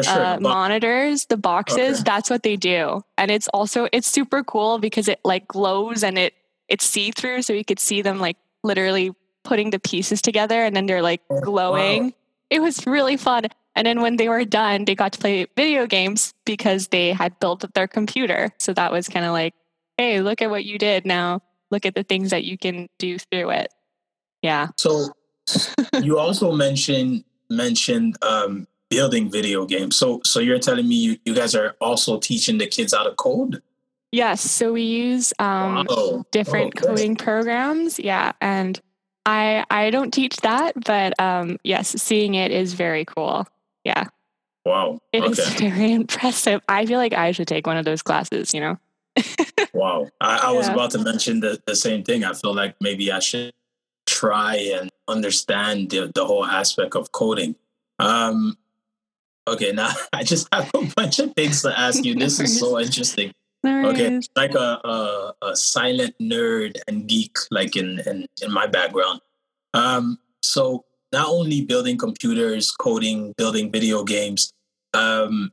sure. 0.00 0.12
uh, 0.12 0.38
monitors 0.40 1.26
the 1.26 1.36
boxes 1.36 2.00
okay. 2.00 2.02
that's 2.04 2.30
what 2.30 2.44
they 2.44 2.56
do 2.56 3.02
and 3.18 3.30
it's 3.30 3.48
also 3.48 3.88
it's 3.92 4.10
super 4.10 4.44
cool 4.44 4.78
because 4.78 5.08
it 5.08 5.18
like 5.24 5.46
glows 5.48 6.04
and 6.04 6.16
it 6.18 6.34
it's 6.68 6.86
see 6.86 7.10
through 7.10 7.42
so 7.42 7.52
you 7.52 7.64
could 7.64 7.80
see 7.80 8.00
them 8.00 8.20
like 8.20 8.36
literally 8.62 9.12
putting 9.44 9.70
the 9.70 9.78
pieces 9.78 10.20
together 10.20 10.62
and 10.62 10.76
then 10.76 10.86
they're 10.86 11.02
like 11.02 11.22
oh, 11.30 11.40
glowing. 11.40 12.04
Wow. 12.04 12.12
It 12.50 12.60
was 12.60 12.86
really 12.86 13.16
fun. 13.16 13.44
And 13.76 13.86
then 13.86 14.00
when 14.00 14.16
they 14.16 14.28
were 14.28 14.44
done, 14.44 14.84
they 14.84 14.94
got 14.94 15.12
to 15.12 15.18
play 15.18 15.46
video 15.56 15.86
games 15.86 16.34
because 16.44 16.88
they 16.88 17.12
had 17.12 17.38
built 17.38 17.64
their 17.74 17.86
computer. 17.86 18.50
So 18.58 18.72
that 18.74 18.90
was 18.90 19.08
kind 19.08 19.24
of 19.24 19.32
like, 19.32 19.54
hey, 19.96 20.20
look 20.20 20.42
at 20.42 20.50
what 20.50 20.64
you 20.64 20.78
did. 20.78 21.06
Now 21.06 21.42
look 21.70 21.86
at 21.86 21.94
the 21.94 22.02
things 22.02 22.30
that 22.30 22.44
you 22.44 22.58
can 22.58 22.88
do 22.98 23.18
through 23.18 23.50
it. 23.50 23.72
Yeah. 24.42 24.68
So 24.76 25.08
you 26.02 26.18
also 26.18 26.52
mentioned 26.52 27.24
mentioned 27.48 28.16
um, 28.22 28.66
building 28.88 29.30
video 29.30 29.66
games. 29.66 29.96
So 29.96 30.20
so 30.24 30.40
you're 30.40 30.58
telling 30.58 30.88
me 30.88 30.96
you, 30.96 31.16
you 31.24 31.34
guys 31.34 31.54
are 31.54 31.76
also 31.80 32.18
teaching 32.18 32.58
the 32.58 32.66
kids 32.66 32.94
how 32.94 33.04
to 33.04 33.14
code? 33.14 33.62
Yes. 34.12 34.40
So 34.40 34.72
we 34.72 34.82
use 34.82 35.32
um, 35.38 35.86
wow. 35.88 36.24
different 36.32 36.76
okay. 36.76 36.86
coding 36.86 37.16
programs. 37.16 37.98
Yeah. 37.98 38.32
And 38.40 38.80
I 39.26 39.64
I 39.70 39.90
don't 39.90 40.12
teach 40.12 40.36
that, 40.38 40.72
but 40.84 41.18
um, 41.20 41.58
yes, 41.62 41.90
seeing 42.02 42.34
it 42.34 42.50
is 42.50 42.74
very 42.74 43.04
cool. 43.04 43.46
Yeah. 43.84 44.06
Wow. 44.64 44.98
It 45.12 45.22
okay. 45.22 45.30
is 45.30 45.48
very 45.54 45.92
impressive. 46.00 46.60
I 46.68 46.86
feel 46.86 46.98
like 46.98 47.12
I 47.12 47.32
should 47.32 47.48
take 47.48 47.66
one 47.66 47.76
of 47.76 47.84
those 47.84 48.02
classes, 48.02 48.52
you 48.52 48.60
know? 48.60 48.78
wow. 49.72 50.08
I, 50.20 50.48
I 50.48 50.52
was 50.52 50.66
Yeah. 50.66 50.74
about 50.74 50.90
to 50.92 50.98
mention 50.98 51.40
the, 51.40 51.60
the 51.66 51.76
same 51.76 52.02
thing. 52.04 52.24
I 52.24 52.34
feel 52.34 52.54
like 52.54 52.76
maybe 52.80 53.10
I 53.10 53.20
should 53.20 53.52
try 54.06 54.56
and 54.56 54.90
understand 55.08 55.90
the, 55.90 56.10
the 56.14 56.26
whole 56.26 56.44
aspect 56.44 56.94
of 56.94 57.12
coding. 57.12 57.56
Um, 57.98 58.56
okay, 59.48 59.72
now 59.80 59.92
I 60.12 60.24
just 60.24 60.48
have 60.52 60.70
a 60.74 60.84
bunch 60.96 61.18
of 61.18 61.34
things 61.34 61.62
to 61.62 61.78
ask 61.78 62.04
you. 62.04 62.14
This 62.14 62.40
is 62.40 62.58
so 62.58 62.78
interesting. 62.78 63.32
Okay, 63.64 64.20
like 64.36 64.54
a, 64.54 64.80
a 64.84 65.34
a 65.42 65.56
silent 65.56 66.14
nerd 66.20 66.76
and 66.88 67.06
geek, 67.06 67.36
like 67.50 67.76
in 67.76 68.00
in, 68.06 68.26
in 68.42 68.50
my 68.52 68.66
background. 68.66 69.20
Um, 69.74 70.18
so 70.42 70.84
not 71.12 71.28
only 71.28 71.62
building 71.64 71.98
computers, 71.98 72.70
coding, 72.70 73.34
building 73.36 73.70
video 73.70 74.04
games, 74.04 74.52
um, 74.94 75.52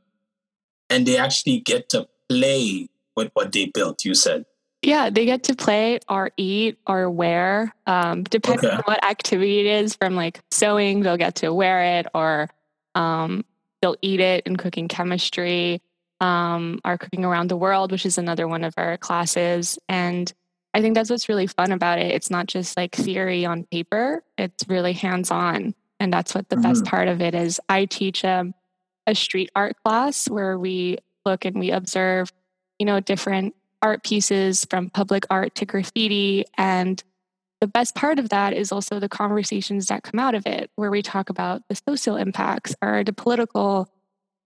and 0.90 1.06
they 1.06 1.18
actually 1.18 1.60
get 1.60 1.88
to 1.90 2.08
play 2.28 2.88
with 3.16 3.30
what 3.34 3.52
they 3.52 3.66
built. 3.66 4.04
You 4.04 4.14
said, 4.14 4.46
Yeah, 4.82 5.10
they 5.10 5.24
get 5.26 5.42
to 5.44 5.54
play 5.56 5.98
or 6.08 6.30
eat 6.36 6.78
or 6.86 7.10
wear, 7.10 7.74
um, 7.86 8.22
depending 8.24 8.64
Okay. 8.64 8.74
on 8.76 8.82
what 8.86 9.04
activity 9.04 9.60
it 9.60 9.66
is. 9.66 9.96
From 9.96 10.14
like 10.14 10.40
sewing, 10.50 11.00
they'll 11.00 11.16
get 11.16 11.34
to 11.36 11.52
wear 11.52 11.98
it, 11.98 12.06
or 12.14 12.48
um, 12.94 13.44
they'll 13.82 13.96
eat 14.02 14.20
it 14.20 14.46
in 14.46 14.56
cooking 14.56 14.88
chemistry, 14.88 15.82
um, 16.20 16.80
or 16.84 16.98
cooking 16.98 17.24
around 17.24 17.48
the 17.48 17.56
world, 17.56 17.92
which 17.92 18.06
is 18.06 18.18
another 18.18 18.48
one 18.48 18.64
of 18.64 18.74
our 18.76 18.96
classes. 18.96 19.78
And 19.88 20.32
I 20.74 20.80
think 20.80 20.94
that's 20.94 21.10
what's 21.10 21.28
really 21.28 21.46
fun 21.46 21.72
about 21.72 21.98
it. 21.98 22.12
It's 22.12 22.30
not 22.30 22.46
just 22.46 22.76
like 22.76 22.94
theory 22.94 23.44
on 23.44 23.64
paper; 23.64 24.22
it's 24.36 24.68
really 24.68 24.92
hands 24.92 25.30
on, 25.30 25.74
and 25.98 26.12
that's 26.12 26.34
what 26.34 26.48
the 26.48 26.56
best 26.56 26.84
part 26.84 27.08
of 27.08 27.20
it 27.20 27.34
is. 27.34 27.60
I 27.68 27.86
teach 27.86 28.24
um, 28.24 28.54
a 29.06 29.14
street 29.14 29.50
art 29.56 29.76
class 29.84 30.28
where 30.28 30.58
we 30.58 30.98
look 31.24 31.44
and 31.44 31.58
we 31.58 31.70
observe, 31.70 32.30
you 32.78 32.86
know, 32.86 33.00
different 33.00 33.54
art 33.82 34.04
pieces 34.04 34.66
from 34.68 34.90
public 34.90 35.24
art 35.30 35.54
to 35.56 35.64
graffiti. 35.64 36.44
And 36.56 37.02
the 37.60 37.66
best 37.66 37.94
part 37.94 38.18
of 38.18 38.28
that 38.28 38.52
is 38.52 38.70
also 38.70 39.00
the 39.00 39.08
conversations 39.08 39.86
that 39.86 40.02
come 40.02 40.20
out 40.20 40.34
of 40.34 40.46
it, 40.46 40.70
where 40.76 40.90
we 40.90 41.02
talk 41.02 41.30
about 41.30 41.62
the 41.68 41.78
social 41.88 42.16
impacts 42.16 42.74
or 42.82 43.02
the 43.02 43.12
political 43.12 43.88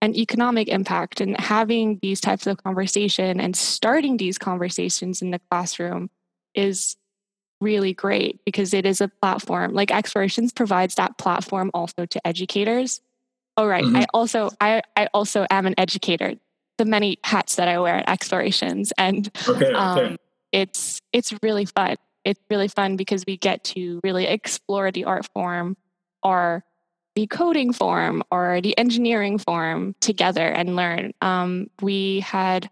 and 0.03 0.17
economic 0.17 0.69
impact 0.69 1.21
and 1.21 1.39
having 1.41 2.01
these 2.03 2.21
types 2.21 2.49
of 2.49 2.57
conversation 2.63 3.41
and 3.41 3.57
starting 3.57 4.17
these 4.17 4.37
conversations 4.37 5.23
in 5.23 5.31
the 5.31 5.41
classroom 5.49 6.11
is 6.57 6.97
really 7.61 7.95
great 7.95 8.45
because 8.45 8.75
it 8.75 8.85
is 8.85 9.01
a 9.01 9.07
platform. 9.07 9.73
Like 9.73 9.93
explorations 9.93 10.53
provides 10.53 10.97
that 10.97 11.17
platform 11.19 11.71
also 11.73 12.05
to 12.05 12.27
educators. 12.27 13.01
Oh 13.57 13.67
right. 13.67 13.85
Mhm. 13.85 13.97
i 13.97 14.07
also 14.13 14.51
i 14.61 14.83
i 14.97 15.07
also 15.15 15.47
am 15.51 15.67
an 15.67 15.75
educator. 15.79 16.35
The 16.79 16.85
many 16.85 17.19
hats 17.23 17.55
that 17.57 17.69
i 17.69 17.79
wear 17.79 17.99
at 17.99 18.09
explorations 18.09 18.93
and 18.99 19.31
okay, 19.49 19.67
okay, 19.67 19.75
um, 19.75 20.17
it's 20.51 21.01
it's 21.13 21.33
really 21.45 21.67
fun. 21.67 21.95
It's 22.25 22.41
really 22.51 22.69
fun 22.69 22.97
because 22.97 23.23
we 23.25 23.37
get 23.37 23.63
to 23.65 24.01
really 24.03 24.27
explore 24.27 24.91
the 24.91 25.05
art 25.05 25.29
form 25.33 25.77
or 26.25 26.65
the 27.15 27.27
coding 27.27 27.73
form 27.73 28.23
or 28.31 28.61
the 28.61 28.77
engineering 28.79 29.39
form 29.39 29.95
together 30.01 30.47
and 30.47 30.77
learn. 30.77 31.13
Um, 31.21 31.69
we 31.81 32.21
had, 32.21 32.71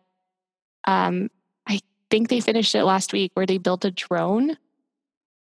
um, 0.86 1.30
I 1.66 1.80
think 2.10 2.28
they 2.28 2.40
finished 2.40 2.74
it 2.74 2.84
last 2.84 3.12
week 3.12 3.32
where 3.34 3.46
they 3.46 3.58
built 3.58 3.84
a 3.84 3.90
drone. 3.90 4.56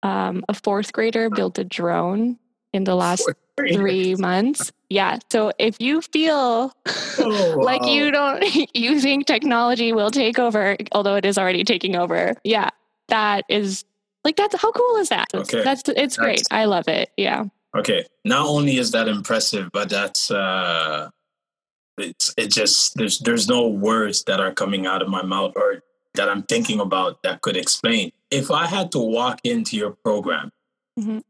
Um, 0.04 0.44
a 0.48 0.54
fourth 0.54 0.94
grader 0.94 1.30
built 1.30 1.58
a 1.60 1.64
drone 1.64 2.38
in 2.74 2.84
the 2.84 2.96
last 2.96 3.28
three 3.58 4.16
months. 4.16 4.72
Yeah. 4.90 5.18
So 5.32 5.52
if 5.58 5.78
you 5.80 6.02
feel 6.02 6.72
Oh, 7.20 7.60
like 7.62 7.82
wow. 7.82 7.88
you 7.90 8.12
don't 8.12 8.44
you 8.76 9.00
think 9.02 9.26
technology 9.26 9.92
will 9.94 10.12
take 10.12 10.38
over 10.38 10.78
although 10.92 11.16
it 11.16 11.26
is 11.26 11.38
already 11.38 11.64
taking 11.64 11.96
over 11.96 12.36
yeah 12.44 12.70
that 13.08 13.44
is 13.50 13.84
Like 14.24 14.36
that's 14.36 14.56
how 14.62 14.72
cool 14.72 14.98
is 14.98 15.10
that? 15.10 15.28
Okay. 15.34 15.64
That's 15.64 15.82
it's 15.90 16.16
great. 16.18 16.44
I 16.52 16.66
love 16.66 16.88
it. 16.88 17.10
Yeah. 17.18 17.46
Okay. 17.78 18.06
Not 18.26 18.48
only 18.48 18.78
is 18.78 18.92
that 18.92 19.08
impressive, 19.08 19.70
but 19.72 19.90
that's 19.90 20.32
uh 20.32 21.10
it's 21.98 22.34
it 22.38 22.52
just 22.52 22.96
there's 22.96 23.20
there's 23.20 23.48
no 23.48 23.68
words 23.68 24.24
that 24.26 24.40
are 24.40 24.52
coming 24.54 24.86
out 24.86 25.02
of 25.02 25.10
my 25.10 25.24
mouth 25.24 25.54
or 25.56 25.82
that 26.16 26.30
I'm 26.30 26.44
thinking 26.44 26.80
about 26.80 27.22
that 27.24 27.42
could 27.42 27.58
explain. 27.58 28.12
If 28.32 28.50
I 28.52 28.66
had 28.66 28.92
to 28.94 29.00
walk 29.00 29.40
into 29.44 29.78
your 29.78 29.92
program 29.92 30.52
Mhm. 31.00 31.24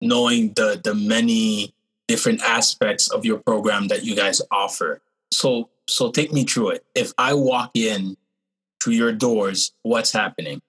knowing 0.00 0.52
the 0.54 0.80
the 0.82 0.94
many 0.94 1.74
different 2.08 2.42
aspects 2.42 3.10
of 3.10 3.24
your 3.24 3.38
program 3.38 3.88
that 3.88 4.04
you 4.04 4.14
guys 4.14 4.40
offer. 4.50 5.00
So 5.32 5.70
so 5.88 6.10
take 6.10 6.32
me 6.32 6.44
through 6.44 6.70
it. 6.70 6.84
If 6.94 7.12
I 7.18 7.34
walk 7.34 7.72
in 7.74 8.16
through 8.82 8.94
your 8.94 9.12
doors, 9.12 9.72
what's 9.82 10.12
happening? 10.12 10.60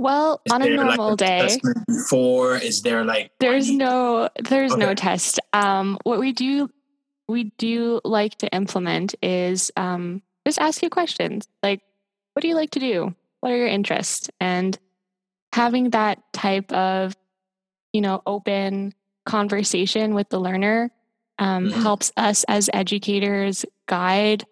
Well, 0.00 0.40
Is 0.46 0.52
on 0.52 0.62
a 0.62 0.64
there, 0.64 0.78
like, 0.78 0.96
normal 0.96 1.14
day, 1.14 1.60
before 1.86 2.56
is 2.56 2.80
there 2.80 3.04
like 3.04 3.32
there's 3.38 3.70
no 3.70 4.30
there's 4.48 4.74
no 4.74 4.94
test. 4.94 5.38
Um, 5.52 5.98
what 6.04 6.18
we 6.18 6.32
do 6.32 6.70
we 7.28 7.52
do 7.58 8.00
like 8.02 8.38
to 8.38 8.48
implement 8.54 9.14
is 9.22 9.70
um, 9.76 10.22
just 10.46 10.58
ask 10.58 10.82
you 10.82 10.88
questions 10.88 11.46
like, 11.62 11.82
what 12.32 12.40
do 12.40 12.48
you 12.48 12.54
like 12.54 12.70
to 12.70 12.80
do? 12.80 13.14
What 13.40 13.52
are 13.52 13.56
your 13.58 13.66
interests? 13.66 14.30
And 14.40 14.78
having 15.52 15.90
that 15.90 16.18
type 16.32 16.72
of 16.72 17.14
you 17.92 18.00
know 18.00 18.22
open 18.24 18.94
conversation 19.26 20.14
with 20.14 20.30
the 20.30 20.40
learner 20.40 20.90
um, 21.38 21.68
Mhm. 21.68 21.82
helps 21.82 22.10
us 22.16 22.44
as 22.48 22.70
educators 22.72 23.66
guide 23.86 24.44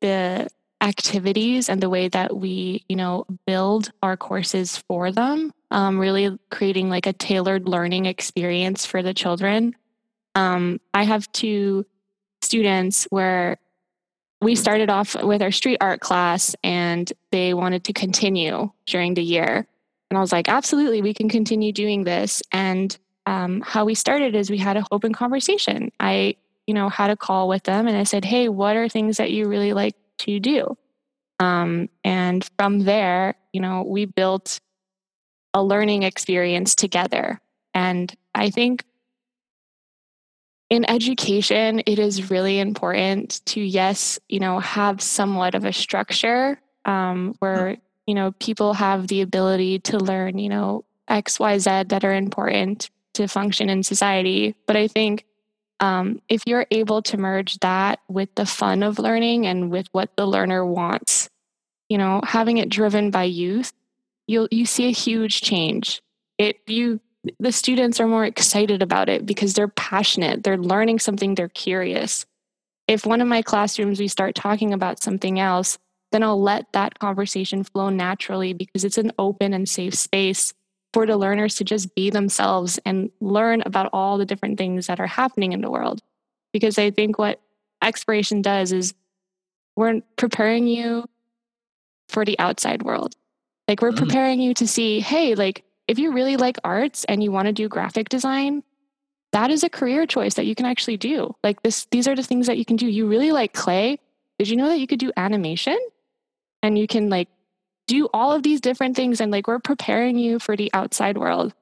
the 0.00 0.48
activities 0.84 1.70
and 1.70 1.82
the 1.82 1.88
way 1.88 2.08
that 2.08 2.36
we 2.36 2.84
you 2.88 2.94
know 2.94 3.24
build 3.46 3.90
our 4.02 4.16
courses 4.16 4.76
for 4.76 5.10
them 5.10 5.50
um, 5.70 5.98
really 5.98 6.38
creating 6.50 6.90
like 6.90 7.06
a 7.06 7.12
tailored 7.12 7.66
learning 7.66 8.06
experience 8.06 8.86
for 8.86 9.02
the 9.02 9.14
children. 9.14 9.74
Um, 10.34 10.80
i 10.92 11.04
have 11.04 11.30
two 11.32 11.86
students 12.42 13.04
where 13.10 13.56
we 14.42 14.54
started 14.54 14.90
off 14.90 15.16
with 15.22 15.40
our 15.40 15.50
street 15.50 15.78
art 15.80 16.00
class 16.00 16.54
and 16.62 17.10
they 17.32 17.54
wanted 17.54 17.84
to 17.84 17.94
continue 17.94 18.70
during 18.86 19.14
the 19.14 19.22
year. 19.22 19.66
And 20.10 20.18
i 20.18 20.20
was 20.20 20.32
like 20.32 20.48
absolutely 20.48 21.00
we 21.00 21.14
can 21.14 21.30
continue 21.30 21.72
doing 21.72 22.04
this. 22.04 22.42
And 22.52 22.96
um, 23.26 23.62
how 23.62 23.86
we 23.86 23.94
started 23.94 24.34
is 24.34 24.50
we 24.50 24.58
had 24.58 24.76
an 24.76 24.84
open 24.92 25.14
conversation. 25.14 25.90
I 25.98 26.36
you 26.66 26.74
know 26.74 26.88
had 26.88 27.10
a 27.10 27.16
call 27.16 27.46
with 27.46 27.64
them 27.64 27.86
and 27.86 27.94
i 27.94 28.04
said 28.04 28.24
hey 28.24 28.48
what 28.48 28.74
are 28.74 28.88
things 28.88 29.18
that 29.18 29.30
you 29.30 29.46
really 29.46 29.74
like 29.74 29.94
to 30.18 30.40
do. 30.40 30.76
Um, 31.40 31.88
and 32.04 32.48
from 32.56 32.80
there 32.80 33.34
you 33.52 33.60
know 33.60 33.82
we 33.82 34.04
built 34.04 34.60
a 35.54 35.62
learning 35.62 36.02
experience 36.02 36.74
together. 36.74 37.40
And 37.72 38.14
i 38.34 38.50
think 38.50 38.84
in 40.70 40.88
education 40.90 41.82
it 41.86 41.98
is 41.98 42.30
really 42.30 42.58
important 42.58 43.44
to 43.46 43.60
yes 43.60 44.18
you 44.28 44.40
know 44.40 44.58
have 44.58 45.00
somewhat 45.00 45.54
of 45.54 45.64
a 45.64 45.72
structure 45.72 46.58
um, 46.84 47.34
where 47.38 47.76
you 48.06 48.14
know 48.14 48.32
people 48.32 48.74
have 48.74 49.08
the 49.08 49.20
ability 49.20 49.78
to 49.78 49.98
learn 49.98 50.38
you 50.38 50.48
know 50.48 50.84
x 51.08 51.38
y 51.38 51.58
z 51.58 51.84
that 51.84 52.04
are 52.04 52.14
important 52.14 52.90
to 53.12 53.28
function 53.28 53.70
in 53.70 53.82
society. 53.82 54.54
But 54.66 54.76
i 54.76 54.88
think 54.88 55.24
um, 55.80 56.20
if 56.28 56.42
you're 56.46 56.66
able 56.70 57.02
to 57.02 57.16
merge 57.16 57.58
that 57.58 58.00
with 58.08 58.34
the 58.34 58.46
fun 58.46 58.82
of 58.82 58.98
learning 58.98 59.46
and 59.46 59.70
with 59.70 59.86
what 59.92 60.10
the 60.16 60.26
learner 60.26 60.64
wants 60.64 61.28
you 61.88 61.98
know 61.98 62.20
having 62.24 62.58
it 62.58 62.68
driven 62.68 63.10
by 63.10 63.24
youth 63.24 63.72
you'll 64.26 64.48
you 64.50 64.66
see 64.66 64.86
a 64.86 64.92
huge 64.92 65.40
change. 65.40 66.02
It 66.38 66.56
you 66.66 67.00
the 67.38 67.52
students 67.52 68.00
are 68.00 68.06
more 68.06 68.24
excited 68.24 68.82
about 68.82 69.08
it 69.08 69.24
because 69.24 69.54
they're 69.54 69.68
passionate 69.68 70.42
they're 70.42 70.58
learning 70.58 70.98
something 70.98 71.34
they're 71.34 71.48
curious. 71.48 72.26
If 72.86 73.06
one 73.06 73.20
of 73.20 73.28
my 73.28 73.42
classrooms 73.42 73.98
we 73.98 74.08
start 74.08 74.34
talking 74.34 74.72
about 74.72 75.02
something 75.02 75.38
else 75.38 75.78
then 76.12 76.22
i'll 76.22 76.40
let 76.40 76.70
that 76.72 76.98
conversation 77.00 77.64
flow 77.64 77.88
naturally 77.88 78.52
because 78.52 78.84
it's 78.84 78.98
an 78.98 79.10
open 79.18 79.52
and 79.52 79.68
safe 79.68 79.94
space 79.94 80.54
for 80.94 81.06
the 81.06 81.16
learners 81.18 81.56
to 81.56 81.64
just 81.64 81.94
be 81.96 82.08
themselves 82.08 82.78
and 82.86 83.10
learn 83.20 83.62
about 83.66 83.90
all 83.92 84.16
the 84.16 84.24
different 84.24 84.56
things 84.56 84.86
that 84.86 85.00
are 85.00 85.08
happening 85.08 85.52
in 85.52 85.60
the 85.60 85.70
world. 85.70 86.00
Because 86.52 86.78
i 86.78 86.90
think 86.90 87.18
what 87.18 87.40
exploration 87.82 88.40
does 88.40 88.72
is 88.72 88.94
we're 89.76 90.00
preparing 90.16 90.68
you 90.68 91.04
for 92.08 92.24
the 92.24 92.38
outside 92.38 92.82
world. 92.84 93.16
Like 93.68 93.82
we're 93.82 93.90
Mm. 93.90 93.98
preparing 93.98 94.40
you 94.40 94.54
to 94.54 94.66
see 94.68 95.00
hey 95.00 95.34
like 95.34 95.64
if 95.88 95.98
you 95.98 96.12
really 96.12 96.36
like 96.36 96.58
arts 96.64 97.04
and 97.04 97.22
you 97.22 97.32
want 97.32 97.46
to 97.46 97.52
do 97.52 97.68
graphic 97.68 98.08
design 98.08 98.62
that 99.32 99.50
is 99.50 99.64
a 99.64 99.68
career 99.68 100.06
choice 100.06 100.34
that 100.34 100.46
you 100.46 100.54
can 100.54 100.64
actually 100.64 100.96
do. 100.96 101.34
Like 101.42 101.60
this 101.64 101.86
these 101.90 102.06
are 102.06 102.14
the 102.14 102.22
things 102.22 102.46
that 102.46 102.56
you 102.56 102.64
can 102.64 102.76
do. 102.76 102.86
You 102.86 103.08
really 103.08 103.32
like 103.32 103.52
clay. 103.52 103.98
Did 104.38 104.48
you 104.48 104.56
know 104.56 104.68
that 104.68 104.78
you 104.78 104.86
could 104.86 105.00
do 105.00 105.10
animation? 105.16 105.78
And 106.62 106.78
you 106.78 106.86
can 106.86 107.10
like 107.10 107.28
do 107.86 108.08
all 108.12 108.32
of 108.32 108.42
these 108.42 108.60
different 108.60 108.96
things 108.96 109.20
and 109.20 109.30
like 109.30 109.46
we're 109.46 109.58
preparing 109.58 110.18
you 110.18 110.38
for 110.38 110.56
the 110.56 110.70
outside 110.72 111.18
world 111.18 111.54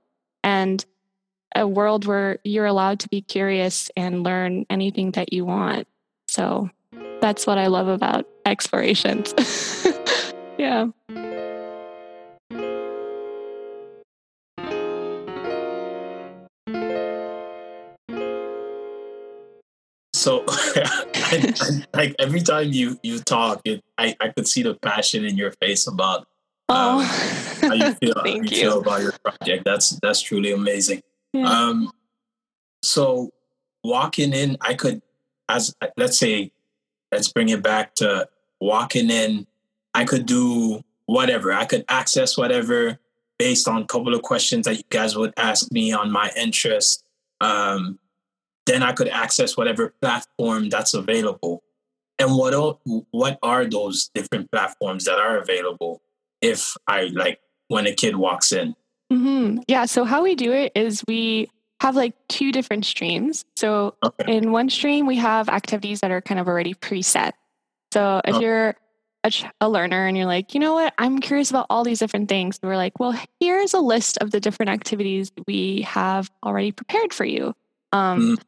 and 0.45 0.85
a 1.55 1.67
world 1.67 2.07
where 2.07 2.39
you're 2.45 2.67
allowed 2.67 3.01
to 3.01 3.09
be 3.09 3.21
curious 3.21 3.91
and 3.97 4.23
learn 4.23 4.65
anything 4.71 5.11
that 5.13 5.33
you 5.33 5.45
want. 5.45 5.87
So 6.29 6.71
that's 7.21 7.47
what 7.47 7.59
i 7.59 7.69
love 7.69 7.89
about 7.89 8.27
explorations. 8.47 9.35
Yeah 10.59 10.89
I, 21.33 21.55
I, 21.61 21.99
like 21.99 22.17
every 22.19 22.41
time 22.41 22.73
you 22.73 22.99
you 23.03 23.19
talk, 23.19 23.61
it, 23.65 23.83
I 23.99 24.17
I 24.21 24.29
could 24.29 24.47
see 24.47 24.63
the 24.63 24.75
passion 24.75 25.25
in 25.25 25.37
your 25.37 25.53
face 25.53 25.87
about 25.87 26.27
oh 26.69 27.01
how 27.61 27.75
you 27.75 27.93
feel, 28.01 28.15
how 28.17 28.25
you 28.27 28.43
you 28.43 28.49
feel 28.49 28.79
about 28.81 29.03
your 29.03 29.15
project. 29.25 29.65
That's 29.65 29.91
that's 30.03 30.21
truly 30.21 30.53
amazing. 30.53 31.03
Yeah. 31.33 31.45
Um, 31.45 31.93
so 32.83 33.31
walking 33.85 34.33
in, 34.33 34.57
I 34.61 34.75
could, 34.75 35.03
as 35.49 35.75
let's 35.97 36.19
say, 36.19 36.53
let's 37.11 37.29
bring 37.33 37.49
it 37.49 37.63
back 37.63 37.95
to 37.97 38.29
walking 38.61 39.11
in. 39.11 39.47
I 39.95 40.05
could 40.05 40.27
do 40.27 40.83
whatever. 41.07 41.53
I 41.53 41.65
could 41.65 41.85
access 41.89 42.37
whatever 42.37 42.99
based 43.39 43.69
on 43.69 43.83
a 43.83 43.87
couple 43.87 44.15
of 44.15 44.23
questions 44.23 44.67
that 44.67 44.77
you 44.77 44.85
guys 44.91 45.17
would 45.17 45.33
ask 45.37 45.71
me 45.73 45.93
on 45.93 46.11
my 46.11 46.31
interest. 46.37 47.05
Um, 47.41 47.99
then 48.67 48.83
I 48.83 48.93
could 48.93 49.09
access 49.09 49.57
whatever 49.57 49.95
platform 50.01 50.69
that's 50.69 50.95
available. 50.95 51.63
And 52.19 52.37
what 52.37 52.79
what 53.11 53.39
are 53.43 53.65
those 53.65 54.11
different 54.15 54.51
platforms 54.53 55.05
that 55.07 55.19
are 55.19 55.39
available 55.39 56.03
if 56.41 56.77
I 56.87 57.05
like 57.13 57.41
when 57.69 57.87
a 57.87 57.93
kid 57.95 58.17
walks 58.17 58.53
in? 58.53 58.75
hmm 59.11 59.59
Yeah. 59.69 59.87
So 59.87 60.05
how 60.05 60.23
we 60.23 60.35
do 60.35 60.53
it 60.53 60.73
is 60.75 61.03
we 61.09 61.51
have 61.81 61.97
like 61.97 62.15
two 62.29 62.53
different 62.53 62.85
streams. 62.85 63.45
So 63.57 63.97
Okay. 64.05 64.37
in 64.37 64.53
one 64.53 64.71
stream, 64.71 65.07
we 65.07 65.17
have 65.17 65.49
activities 65.49 66.01
that 66.01 66.11
are 66.13 66.21
kind 66.21 66.39
of 66.39 66.47
already 66.47 66.75
preset. 66.75 67.33
So 67.93 68.21
if 68.25 68.37
Oh. 68.37 68.41
you're 68.41 68.77
a, 69.25 69.31
ch- 69.31 69.45
a 69.61 69.69
learner 69.69 70.07
and 70.07 70.17
you're 70.17 70.27
like, 70.27 70.55
you 70.55 70.61
know 70.61 70.75
what, 70.75 70.95
I'm 70.99 71.19
curious 71.21 71.51
about 71.51 71.67
all 71.71 71.83
these 71.83 71.99
different 71.99 72.29
things, 72.29 72.59
we're 72.63 72.77
like, 72.77 72.99
well, 73.01 73.19
here's 73.41 73.75
a 73.75 73.81
list 73.81 74.19
of 74.19 74.31
the 74.31 74.39
different 74.41 74.71
activities 74.71 75.33
we 75.49 75.83
have 75.83 76.31
already 76.45 76.71
prepared 76.71 77.13
for 77.13 77.25
you. 77.25 77.53
Um, 77.93 78.37
Mm. 78.37 78.43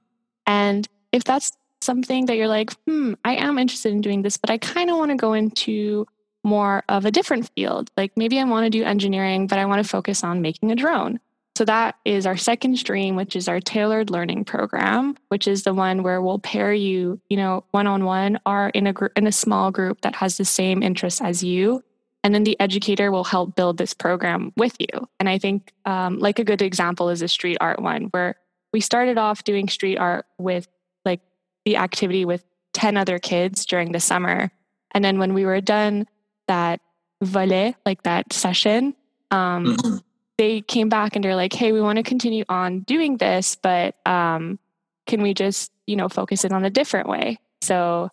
And 0.46 0.86
if 1.12 1.24
that's 1.24 1.52
something 1.80 2.26
that 2.26 2.36
you're 2.36 2.48
like, 2.48 2.72
hmm, 2.86 3.14
I 3.24 3.36
am 3.36 3.58
interested 3.58 3.92
in 3.92 4.00
doing 4.00 4.22
this, 4.22 4.36
but 4.36 4.50
I 4.50 4.58
kind 4.58 4.90
of 4.90 4.96
want 4.96 5.10
to 5.10 5.16
go 5.16 5.34
into 5.34 6.06
more 6.42 6.84
of 6.88 7.04
a 7.04 7.10
different 7.10 7.50
field. 7.54 7.90
Like 7.96 8.12
maybe 8.16 8.38
I 8.38 8.44
want 8.44 8.64
to 8.64 8.70
do 8.70 8.84
engineering, 8.84 9.46
but 9.46 9.58
I 9.58 9.66
want 9.66 9.82
to 9.82 9.88
focus 9.88 10.24
on 10.24 10.42
making 10.42 10.70
a 10.70 10.76
drone. 10.76 11.20
So 11.56 11.64
that 11.66 11.96
is 12.04 12.26
our 12.26 12.36
second 12.36 12.78
stream, 12.78 13.14
which 13.14 13.36
is 13.36 13.46
our 13.46 13.60
tailored 13.60 14.10
learning 14.10 14.44
program, 14.44 15.16
which 15.28 15.46
is 15.46 15.62
the 15.62 15.72
one 15.72 16.02
where 16.02 16.20
we'll 16.20 16.40
pair 16.40 16.72
you, 16.72 17.20
you 17.28 17.36
know, 17.36 17.64
one 17.70 17.86
on 17.86 18.04
one 18.04 18.40
or 18.44 18.70
in 18.70 18.88
a 18.88 18.92
group 18.92 19.12
in 19.14 19.26
a 19.28 19.32
small 19.32 19.70
group 19.70 20.00
that 20.00 20.16
has 20.16 20.36
the 20.36 20.44
same 20.44 20.82
interests 20.82 21.20
as 21.20 21.44
you. 21.44 21.82
And 22.24 22.34
then 22.34 22.42
the 22.42 22.58
educator 22.58 23.12
will 23.12 23.22
help 23.22 23.54
build 23.54 23.76
this 23.76 23.94
program 23.94 24.52
with 24.56 24.74
you. 24.80 25.08
And 25.20 25.28
I 25.28 25.38
think 25.38 25.72
um, 25.84 26.18
like 26.18 26.38
a 26.38 26.44
good 26.44 26.62
example 26.62 27.10
is 27.10 27.22
a 27.22 27.28
street 27.28 27.58
art 27.60 27.80
one 27.80 28.04
where 28.04 28.34
we 28.74 28.80
started 28.80 29.16
off 29.18 29.44
doing 29.44 29.68
street 29.68 29.98
art 29.98 30.26
with 30.36 30.66
like 31.04 31.20
the 31.64 31.76
activity 31.76 32.24
with 32.24 32.44
10 32.72 32.96
other 32.96 33.20
kids 33.20 33.64
during 33.66 33.92
the 33.92 34.00
summer. 34.00 34.50
And 34.90 35.04
then 35.04 35.20
when 35.20 35.32
we 35.32 35.44
were 35.44 35.60
done 35.60 36.08
that 36.48 36.80
volet, 37.22 37.76
like 37.86 38.02
that 38.02 38.32
session, 38.32 38.96
um, 39.30 39.76
Mhm. 39.76 40.02
they 40.38 40.60
came 40.60 40.88
back 40.88 41.14
and 41.14 41.24
they're 41.24 41.36
like, 41.36 41.52
hey, 41.52 41.70
we 41.70 41.80
want 41.80 41.98
to 41.98 42.02
continue 42.02 42.44
on 42.48 42.80
doing 42.80 43.16
this, 43.18 43.54
but 43.54 43.94
um, 44.08 44.58
can 45.06 45.22
we 45.22 45.34
just, 45.34 45.70
you 45.86 45.94
know, 45.94 46.08
focus 46.08 46.44
it 46.44 46.50
on 46.50 46.64
a 46.64 46.70
different 46.70 47.08
way? 47.08 47.38
So 47.62 48.10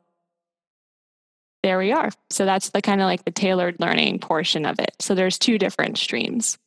there 1.63 1.79
we 1.79 1.91
are. 1.91 2.11
So 2.29 2.45
that's 2.45 2.69
the 2.69 2.83
kind 2.83 3.01
of 3.01 3.05
like 3.05 3.25
the 3.25 3.31
tailored 3.31 3.77
learning 3.79 4.19
portion 4.19 4.67
of 4.67 4.79
it. 4.79 4.93
So 4.99 5.15
there's 5.15 5.39
two 5.39 5.57
different 5.57 5.97
streams. 5.97 6.59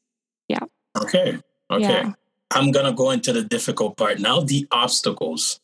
Yeah. 0.48 0.64
Okay. 1.00 1.38
Okay. 1.70 1.80
Yeah. 1.80 2.12
I'm 2.54 2.70
gonna 2.70 2.92
go 2.92 3.10
into 3.10 3.32
the 3.32 3.42
difficult 3.42 3.96
part 3.96 4.20
now. 4.20 4.40
The 4.40 4.66
obstacles, 4.70 5.60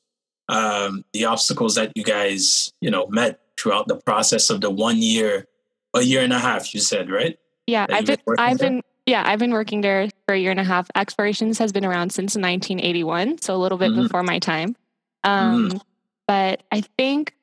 um, 0.49 1.05
the 1.13 1.25
obstacles 1.27 1.75
that 1.77 1.93
you 1.95 2.05
guys, 2.05 2.73
you 2.81 2.91
know, 2.91 3.07
met 3.09 3.41
throughout 3.59 3.89
the 3.89 3.97
process 3.97 4.51
of 4.51 4.61
the 4.61 4.71
one 4.71 4.99
year, 5.03 5.47
a 5.95 6.03
year 6.03 6.23
and 6.23 6.33
a 6.33 6.39
half. 6.39 6.75
You 6.75 6.81
said 6.81 7.11
right? 7.11 7.39
Yeah, 7.67 7.87
that 7.87 7.97
I've 7.97 8.07
been 8.07 8.19
I've 8.39 8.59
there? 8.59 8.71
been 8.71 8.83
yeah, 9.07 9.23
I've 9.27 9.39
been 9.39 9.53
working 9.53 9.81
there 9.81 10.09
for 10.27 10.35
a 10.35 10.39
year 10.39 10.51
and 10.51 10.61
a 10.61 10.65
half. 10.65 10.89
Explorations 10.95 11.59
has 11.59 11.73
been 11.73 11.85
around 11.85 12.11
since 12.13 12.37
1981, 12.37 13.39
so 13.41 13.55
a 13.55 13.59
little 13.59 13.79
bit 13.79 13.91
Mhm. 13.93 14.03
before 14.05 14.23
my 14.23 14.39
time. 14.39 14.77
Um, 15.25 15.81
But 16.29 16.63
I 16.71 16.83
think 16.97 17.35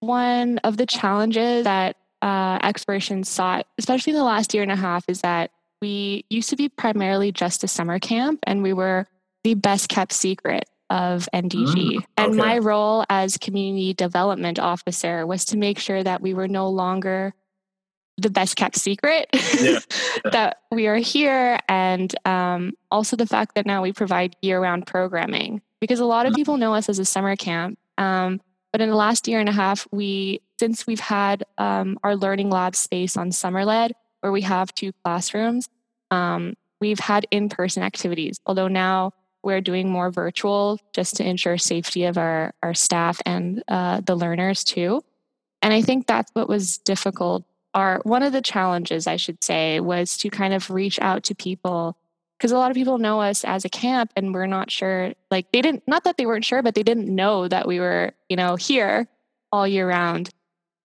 one 0.00 0.58
of 0.64 0.76
the 0.78 0.86
challenges 0.86 1.62
that 1.64 1.96
uh, 2.22 2.58
Explorations 2.62 3.28
saw, 3.28 3.62
especially 3.78 4.12
in 4.12 4.18
the 4.18 4.24
last 4.24 4.52
year 4.54 4.62
and 4.62 4.72
a 4.72 4.76
half, 4.76 5.04
is 5.08 5.20
that 5.22 5.50
we 5.82 6.24
used 6.30 6.48
to 6.50 6.56
be 6.56 6.70
primarily 6.70 7.32
just 7.32 7.64
a 7.64 7.68
summer 7.68 7.98
camp, 7.98 8.40
and 8.44 8.62
we 8.62 8.72
were 8.72 9.06
the 9.44 9.54
best 9.54 9.90
kept 9.90 10.12
secret 10.12 10.64
of 10.88 11.28
NDG. 11.34 11.74
Mm, 11.74 12.04
and 12.16 12.28
okay. 12.28 12.36
my 12.36 12.58
role 12.58 13.04
as 13.10 13.36
community 13.36 13.92
development 13.92 14.58
officer 14.58 15.26
was 15.26 15.44
to 15.46 15.56
make 15.56 15.78
sure 15.78 16.02
that 16.02 16.22
we 16.22 16.32
were 16.32 16.48
no 16.48 16.68
longer 16.68 17.34
the 18.18 18.30
best 18.30 18.56
kept 18.56 18.76
secret 18.76 19.26
Yeah, 19.58 19.80
that 20.32 20.58
we 20.70 20.86
are 20.86 20.96
here 20.96 21.58
and 21.66 22.14
um, 22.26 22.74
also 22.90 23.16
the 23.16 23.26
fact 23.26 23.54
that 23.54 23.64
now 23.64 23.82
we 23.82 23.92
provide 23.92 24.36
year-round 24.42 24.86
programming 24.86 25.62
because 25.80 25.98
a 25.98 26.04
lot 26.04 26.26
of 26.26 26.34
people 26.34 26.58
know 26.58 26.74
us 26.74 26.90
as 26.90 26.98
a 26.98 27.06
summer 27.06 27.36
camp 27.36 27.78
um, 27.96 28.38
but 28.70 28.82
in 28.82 28.90
the 28.90 28.96
last 28.96 29.26
year 29.28 29.40
and 29.40 29.48
a 29.48 29.52
half 29.52 29.88
we 29.92 30.42
since 30.60 30.86
we've 30.86 31.00
had 31.00 31.44
um, 31.56 31.98
our 32.04 32.14
learning 32.14 32.50
lab 32.50 32.76
space 32.76 33.16
on 33.16 33.30
sommerled 33.30 33.92
where 34.22 34.32
we 34.32 34.42
have 34.42 34.74
two 34.74 34.92
classrooms 35.04 35.68
um, 36.10 36.54
we've 36.80 36.98
had 36.98 37.26
in-person 37.30 37.82
activities 37.82 38.40
although 38.46 38.68
now 38.68 39.12
we're 39.42 39.60
doing 39.60 39.90
more 39.90 40.10
virtual 40.10 40.78
just 40.92 41.16
to 41.16 41.26
ensure 41.26 41.58
safety 41.58 42.04
of 42.04 42.16
our, 42.16 42.54
our 42.62 42.74
staff 42.74 43.20
and 43.26 43.62
uh, 43.68 44.00
the 44.00 44.14
learners 44.14 44.64
too 44.64 45.02
and 45.60 45.72
i 45.72 45.82
think 45.82 46.06
that's 46.06 46.30
what 46.34 46.48
was 46.48 46.78
difficult 46.78 47.44
our 47.74 48.00
one 48.04 48.22
of 48.22 48.32
the 48.32 48.42
challenges 48.42 49.06
i 49.06 49.16
should 49.16 49.42
say 49.42 49.80
was 49.80 50.16
to 50.16 50.30
kind 50.30 50.54
of 50.54 50.70
reach 50.70 50.98
out 51.00 51.22
to 51.24 51.34
people 51.34 51.96
because 52.38 52.50
a 52.50 52.58
lot 52.58 52.72
of 52.72 52.74
people 52.74 52.98
know 52.98 53.20
us 53.20 53.44
as 53.44 53.64
a 53.64 53.68
camp 53.68 54.12
and 54.16 54.34
we're 54.34 54.46
not 54.46 54.70
sure 54.70 55.12
like 55.30 55.50
they 55.52 55.62
didn't 55.62 55.82
not 55.86 56.04
that 56.04 56.16
they 56.16 56.26
weren't 56.26 56.44
sure 56.44 56.62
but 56.62 56.74
they 56.74 56.82
didn't 56.82 57.08
know 57.08 57.46
that 57.46 57.66
we 57.68 57.78
were 57.78 58.12
you 58.28 58.36
know 58.36 58.56
here 58.56 59.06
all 59.52 59.66
year 59.66 59.88
round 59.88 60.30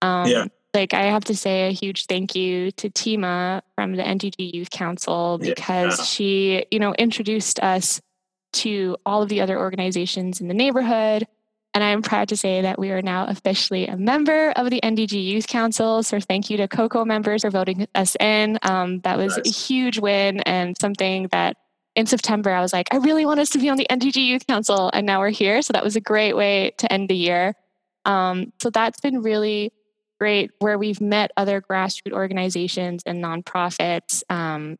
um, 0.02 0.28
Yeah. 0.28 0.46
Like 0.74 0.94
i 0.94 1.02
have 1.02 1.24
to 1.24 1.36
say 1.36 1.68
a 1.68 1.72
huge 1.72 2.06
thank 2.06 2.34
you 2.34 2.70
to 2.72 2.90
tima 2.90 3.62
from 3.74 3.96
the 3.96 4.02
ndg 4.02 4.34
youth 4.38 4.70
council 4.70 5.38
Yeah. 5.40 5.54
because 5.54 6.08
she 6.08 6.64
you 6.70 6.78
know 6.78 6.94
introduced 6.94 7.60
us 7.60 8.00
to 8.54 8.96
all 9.04 9.22
of 9.22 9.28
the 9.28 9.40
other 9.40 9.58
organizations 9.58 10.40
in 10.40 10.48
the 10.48 10.54
neighborhood 10.54 11.26
and 11.74 11.84
I'm 11.84 12.00
proud 12.00 12.30
to 12.30 12.36
say 12.36 12.62
that 12.62 12.78
we 12.78 12.90
are 12.90 13.02
now 13.02 13.26
officially 13.26 13.86
a 13.86 13.96
member 13.96 14.52
of 14.52 14.70
the 14.70 14.80
NDG 14.82 15.22
Youth 15.22 15.46
Council. 15.46 16.02
So 16.02 16.18
thank 16.18 16.48
you 16.48 16.56
to 16.56 16.66
COCO 16.66 17.04
members 17.04 17.42
for 17.42 17.50
voting 17.50 17.86
us 17.94 18.16
in. 18.18 18.58
Um, 18.62 19.00
that 19.00 19.18
was 19.18 19.38
a 19.38 19.48
huge 19.48 19.98
win 19.98 20.40
and 20.40 20.74
something 20.80 21.28
that 21.30 21.58
in 21.94 22.06
September 22.06 22.50
I 22.50 22.62
was 22.62 22.72
like, 22.72 22.88
I 22.90 22.96
really 22.96 23.26
want 23.26 23.38
us 23.38 23.50
to 23.50 23.58
be 23.58 23.68
on 23.68 23.76
the 23.76 23.86
NDG 23.90 24.16
Youth 24.16 24.46
Council. 24.46 24.90
And 24.94 25.06
now 25.06 25.20
we're 25.20 25.28
here. 25.30 25.60
So 25.60 25.74
that 25.74 25.84
was 25.84 25.94
a 25.94 26.00
great 26.00 26.34
way 26.34 26.72
to 26.78 26.90
end 26.90 27.10
the 27.10 27.14
year. 27.16 27.54
Um, 28.06 28.50
so 28.62 28.70
that's 28.70 29.00
been 29.00 29.20
really 29.22 29.70
great 30.18 30.50
where 30.58 30.78
we've 30.78 31.00
met 31.00 31.30
other 31.36 31.60
grassroots 31.60 32.12
organizations 32.12 33.02
and 33.06 33.22
nonprofits 33.22 34.22
um, 34.30 34.78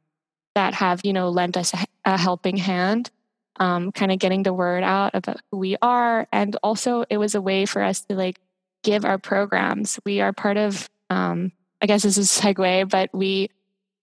that 0.55 0.75
have, 0.75 1.01
you 1.05 1.13
know, 1.13 1.29
lent 1.29 1.57
us 1.57 1.73
a, 1.75 1.85
a 2.05 2.19
helping 2.19 2.57
hand 2.57 3.11
um, 3.59 3.93
kind 3.93 4.13
of 4.13 4.19
getting 4.19 4.43
the 4.43 4.53
word 4.55 4.83
out 4.83 5.15
about 5.15 5.41
who 5.51 5.59
we 5.59 5.77
are. 5.83 6.27
And 6.33 6.57
also, 6.63 7.05
it 7.11 7.19
was 7.19 7.35
a 7.35 7.41
way 7.41 7.67
for 7.67 7.83
us 7.83 8.03
to 8.03 8.15
like 8.15 8.41
give 8.83 9.05
our 9.05 9.19
programs. 9.19 9.99
We 10.05 10.21
are 10.21 10.33
part 10.33 10.57
of, 10.57 10.89
um, 11.11 11.53
I 11.83 11.87
guess 11.87 12.03
this 12.03 12.19
is 12.19 12.39
a 12.39 12.41
segue, 12.41 12.89
but 12.89 13.11
we 13.13 13.51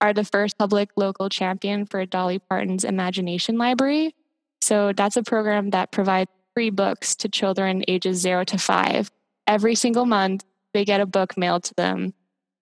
are 0.00 0.12
the 0.12 0.24
first 0.24 0.58
public 0.58 0.90
local 0.96 1.28
champion 1.28 1.86
for 1.86 2.04
Dolly 2.04 2.38
Parton's 2.38 2.84
Imagination 2.84 3.56
Library. 3.56 4.14
So 4.60 4.92
that's 4.92 5.16
a 5.16 5.22
program 5.22 5.70
that 5.70 5.92
provides 5.92 6.30
free 6.54 6.70
books 6.70 7.14
to 7.16 7.28
children 7.28 7.84
ages 7.88 8.18
zero 8.18 8.44
to 8.44 8.58
five. 8.58 9.10
Every 9.46 9.74
single 9.74 10.06
month, 10.06 10.44
they 10.76 10.84
get 10.84 11.00
a 11.00 11.06
book 11.06 11.36
mailed 11.36 11.64
to 11.64 11.74
them. 11.74 12.14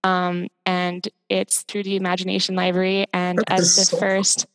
Um, 0.03 0.49
and 0.67 1.07
it's 1.29 1.63
through 1.63 1.83
the 1.83 1.97
Imagination 1.97 2.55
Library. 2.55 3.07
And 3.13 3.39
That 3.39 3.53
as 3.53 3.77
the 3.77 3.85
so 3.85 3.97
first 3.97 4.47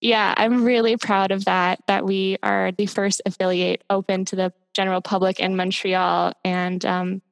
yeah, 0.00 0.34
I'm 0.36 0.64
really 0.64 0.96
proud 0.96 1.32
of 1.32 1.44
that, 1.46 1.80
that 1.88 2.04
we 2.04 2.36
are 2.42 2.70
the 2.72 2.86
first 2.86 3.20
affiliate 3.26 3.82
open 3.90 4.24
to 4.26 4.36
the 4.36 4.52
general 4.74 5.00
public 5.00 5.40
in 5.40 5.56
Montreal. 5.56 6.34
And 6.44 6.84
um, 6.86 7.22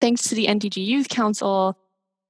thanks 0.00 0.24
to 0.24 0.34
the 0.34 0.46
NDG 0.46 0.84
Youth 0.84 1.08
Council 1.08 1.78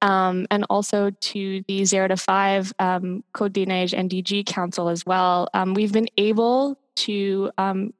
um, 0.00 0.46
and 0.50 0.64
also 0.70 1.10
to 1.10 1.64
the 1.66 1.84
Zero 1.84 2.06
to 2.08 2.16
Five 2.16 2.72
um, 2.78 3.24
Côte-des-Neiges 3.34 3.94
NDG 3.94 4.46
Council 4.46 4.88
as 4.88 5.04
well, 5.04 5.48
um, 5.54 5.74
we've 5.74 5.92
been 5.92 6.08
able 6.18 6.78
to, 6.96 7.50
um, 7.58 7.92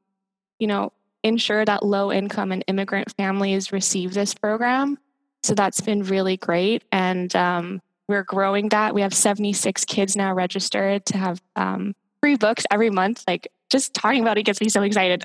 you 0.61 0.69
know, 0.69 0.93
ensure 1.25 1.65
that 1.65 1.85
low 1.85 2.13
income 2.13 2.53
and 2.53 2.63
immigrant 2.69 3.13
families 3.17 3.73
receive 3.73 4.15
this 4.15 4.35
program. 4.35 4.99
So 5.43 5.55
that's 5.55 5.81
been 5.81 6.03
really 6.05 6.37
great. 6.37 6.85
And 6.93 7.35
um, 7.35 7.83
we're 8.09 8.23
growing 8.23 8.69
that. 8.69 8.95
We 8.95 9.01
have 9.01 9.13
76 9.15 9.85
kids 9.87 10.17
now 10.17 10.33
registered 10.35 11.05
to 11.07 11.19
have 11.19 11.43
um, 11.57 11.95
free 12.21 12.37
books 12.37 12.65
every 12.71 12.91
month. 12.91 13.25
Like 13.27 13.49
just 13.71 13.95
talking 13.95 14.23
about 14.23 14.39
it 14.39 14.45
gets 14.45 14.61
me 14.61 14.69
so 14.69 14.83
excited. 14.83 15.25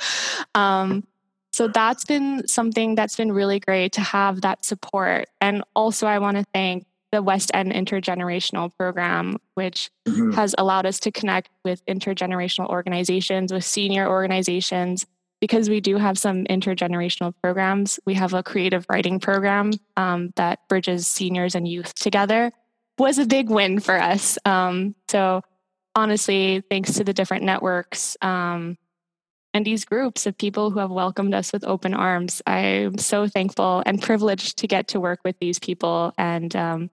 um, 0.54 1.04
so 1.52 1.66
that's 1.66 2.04
been 2.04 2.46
something 2.46 2.94
that's 2.94 3.16
been 3.16 3.32
really 3.32 3.58
great 3.58 3.92
to 3.92 4.00
have 4.00 4.42
that 4.42 4.64
support. 4.64 5.26
And 5.40 5.64
also, 5.74 6.06
I 6.06 6.18
want 6.18 6.36
to 6.36 6.44
thank 6.54 6.86
the 7.10 7.22
West 7.22 7.50
End 7.54 7.72
Intergenerational 7.72 8.70
Program, 8.78 9.38
which 9.54 9.90
Mhm. 10.06 10.34
has 10.34 10.54
allowed 10.58 10.84
us 10.84 11.00
to 11.00 11.10
connect 11.10 11.48
with 11.64 11.84
intergenerational 11.86 12.68
organizations, 12.68 13.50
with 13.52 13.64
senior 13.64 14.06
organizations, 14.08 15.06
because 15.40 15.68
we 15.68 15.80
do 15.80 15.96
have 15.96 16.18
some 16.18 16.44
intergenerational 16.44 17.32
programs. 17.42 18.00
We 18.04 18.14
have 18.14 18.34
a 18.34 18.42
creative 18.42 18.86
writing 18.88 19.20
program 19.20 19.72
um, 19.96 20.32
that 20.36 20.66
bridges 20.68 21.06
seniors 21.06 21.54
and 21.54 21.66
youth 21.66 21.94
together. 21.94 22.52
Was 22.98 23.18
a 23.18 23.26
big 23.26 23.48
win 23.48 23.78
for 23.78 24.00
us. 24.00 24.38
Um, 24.44 24.94
so 25.08 25.42
honestly, 25.94 26.62
thanks 26.68 26.94
to 26.94 27.04
the 27.04 27.12
different 27.12 27.44
networks 27.44 28.16
um, 28.22 28.76
and 29.54 29.64
these 29.64 29.84
groups 29.84 30.26
of 30.26 30.36
people 30.36 30.70
who 30.70 30.80
have 30.80 30.90
welcomed 30.90 31.34
us 31.34 31.52
with 31.52 31.64
open 31.64 31.94
arms, 31.94 32.42
I'm 32.46 32.98
so 32.98 33.28
thankful 33.28 33.82
and 33.86 34.02
privileged 34.02 34.58
to 34.58 34.66
get 34.66 34.88
to 34.88 35.00
work 35.00 35.20
with 35.24 35.38
these 35.40 35.58
people 35.58 36.12
and. 36.18 36.54
Um, 36.54 36.90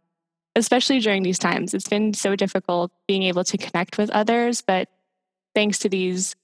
especially 0.55 0.99
during 0.99 1.21
these 1.21 1.39
times, 1.39 1.73
it's 1.73 1.87
been 1.87 2.13
so 2.13 2.35
difficult 2.35 2.91
being 3.07 3.23
able 3.23 3.43
to 3.43 3.57
connect 3.57 3.97
with 3.97 4.09
others, 4.11 4.61
but 4.61 4.87
thanks 5.53 5.79
to 5.79 5.89
these 5.89 6.35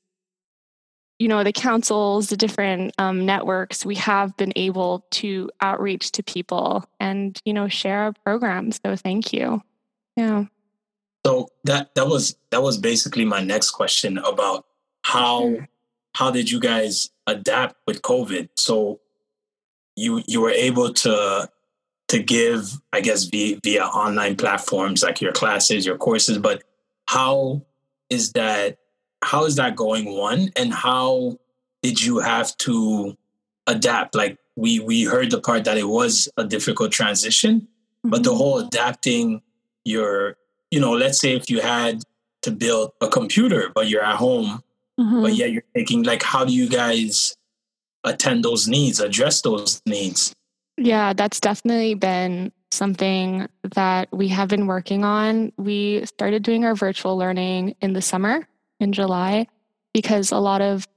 you 1.22 1.28
know 1.28 1.44
the 1.44 1.54
councils 1.54 2.30
the 2.30 2.36
different 2.36 2.94
um, 2.98 3.28
networks 3.28 3.86
we 3.86 3.94
have 3.94 4.36
been 4.38 4.52
able 4.56 5.06
to 5.12 5.52
outreach 5.62 6.12
to 6.12 6.24
people 6.24 6.84
and 7.00 7.40
you 7.46 7.54
know 7.54 7.68
share 7.68 8.00
our 8.00 8.14
programs 8.26 8.80
so 8.84 8.96
thank 8.96 9.32
you 9.32 9.62
yeah 10.18 10.46
So 11.24 11.48
that 11.66 11.94
that 11.94 12.08
was 12.08 12.36
that 12.50 12.64
was 12.64 12.78
basically 12.78 13.26
my 13.26 13.44
next 13.44 13.72
question 13.72 14.18
about 14.18 14.66
how 15.04 15.42
Sure. 15.42 15.68
how 16.16 16.32
did 16.32 16.50
you 16.50 16.60
guys 16.60 17.12
adapt 17.28 17.76
with 17.86 18.02
COVID? 18.02 18.50
So 18.58 19.00
you 19.96 20.24
you 20.28 20.42
were 20.42 20.50
able 20.70 20.92
to 21.06 21.50
to 22.08 22.20
give, 22.22 22.82
I 22.92 23.00
guess, 23.00 23.26
via, 23.26 23.58
via 23.64 23.86
online 23.86 24.36
platforms 24.36 25.02
like 25.04 25.22
your 25.22 25.32
classes, 25.32 25.86
your 25.86 25.98
courses, 25.98 26.40
but 26.40 26.64
how 27.08 27.62
is 28.10 28.34
that 28.34 28.81
how 29.24 29.46
is 29.46 29.56
that 29.56 29.76
going 29.76 30.06
one? 30.18 30.50
And 30.56 30.74
how 30.74 31.38
did 31.84 32.02
you 32.04 32.20
have 32.20 32.56
to 32.58 33.16
adapt? 33.68 34.16
Like 34.16 34.38
we 34.56 34.80
we 34.80 35.04
heard 35.04 35.32
the 35.32 35.40
part 35.40 35.64
that 35.66 35.78
it 35.78 35.88
was 35.88 36.28
a 36.38 36.44
difficult 36.44 36.92
transition 36.92 37.68
but 38.04 38.24
the 38.24 38.34
whole 38.36 38.58
adapting 38.60 39.42
your 39.86 40.36
you 40.72 40.80
know 40.80 40.92
let's 40.92 41.20
say 41.22 41.34
if 41.34 41.50
you 41.50 41.62
had 41.62 42.02
to 42.42 42.52
build 42.52 42.92
a 43.00 43.08
computer 43.08 43.72
but 43.74 43.88
you're 43.88 44.04
at 44.04 44.18
home 44.18 44.62
Mhm. 45.00 45.22
but 45.22 45.36
yet 45.36 45.52
you're 45.52 45.64
thinking 45.74 46.04
like 46.04 46.22
how 46.22 46.44
do 46.44 46.54
you 46.54 46.68
guys 46.68 47.36
attend 48.04 48.44
those 48.44 48.68
needs 48.68 49.00
address 49.00 49.42
those 49.42 49.82
needs? 49.86 50.34
Yeah, 50.78 51.14
that's 51.14 51.40
definitely 51.40 51.94
been 51.94 52.52
something 52.72 53.48
that 53.76 54.10
we 54.12 54.28
have 54.30 54.50
been 54.50 54.66
working 54.68 55.04
on. 55.06 55.52
We 55.58 56.06
started 56.06 56.44
doing 56.44 56.66
our 56.66 56.76
virtual 56.76 57.18
learning 57.18 57.76
in 57.82 57.94
the 57.94 58.02
summer, 58.02 58.48
in 58.82 58.92
July, 58.94 59.48
because 59.94 60.32
a 60.32 60.38
lot 60.40 60.62
of 60.62 60.88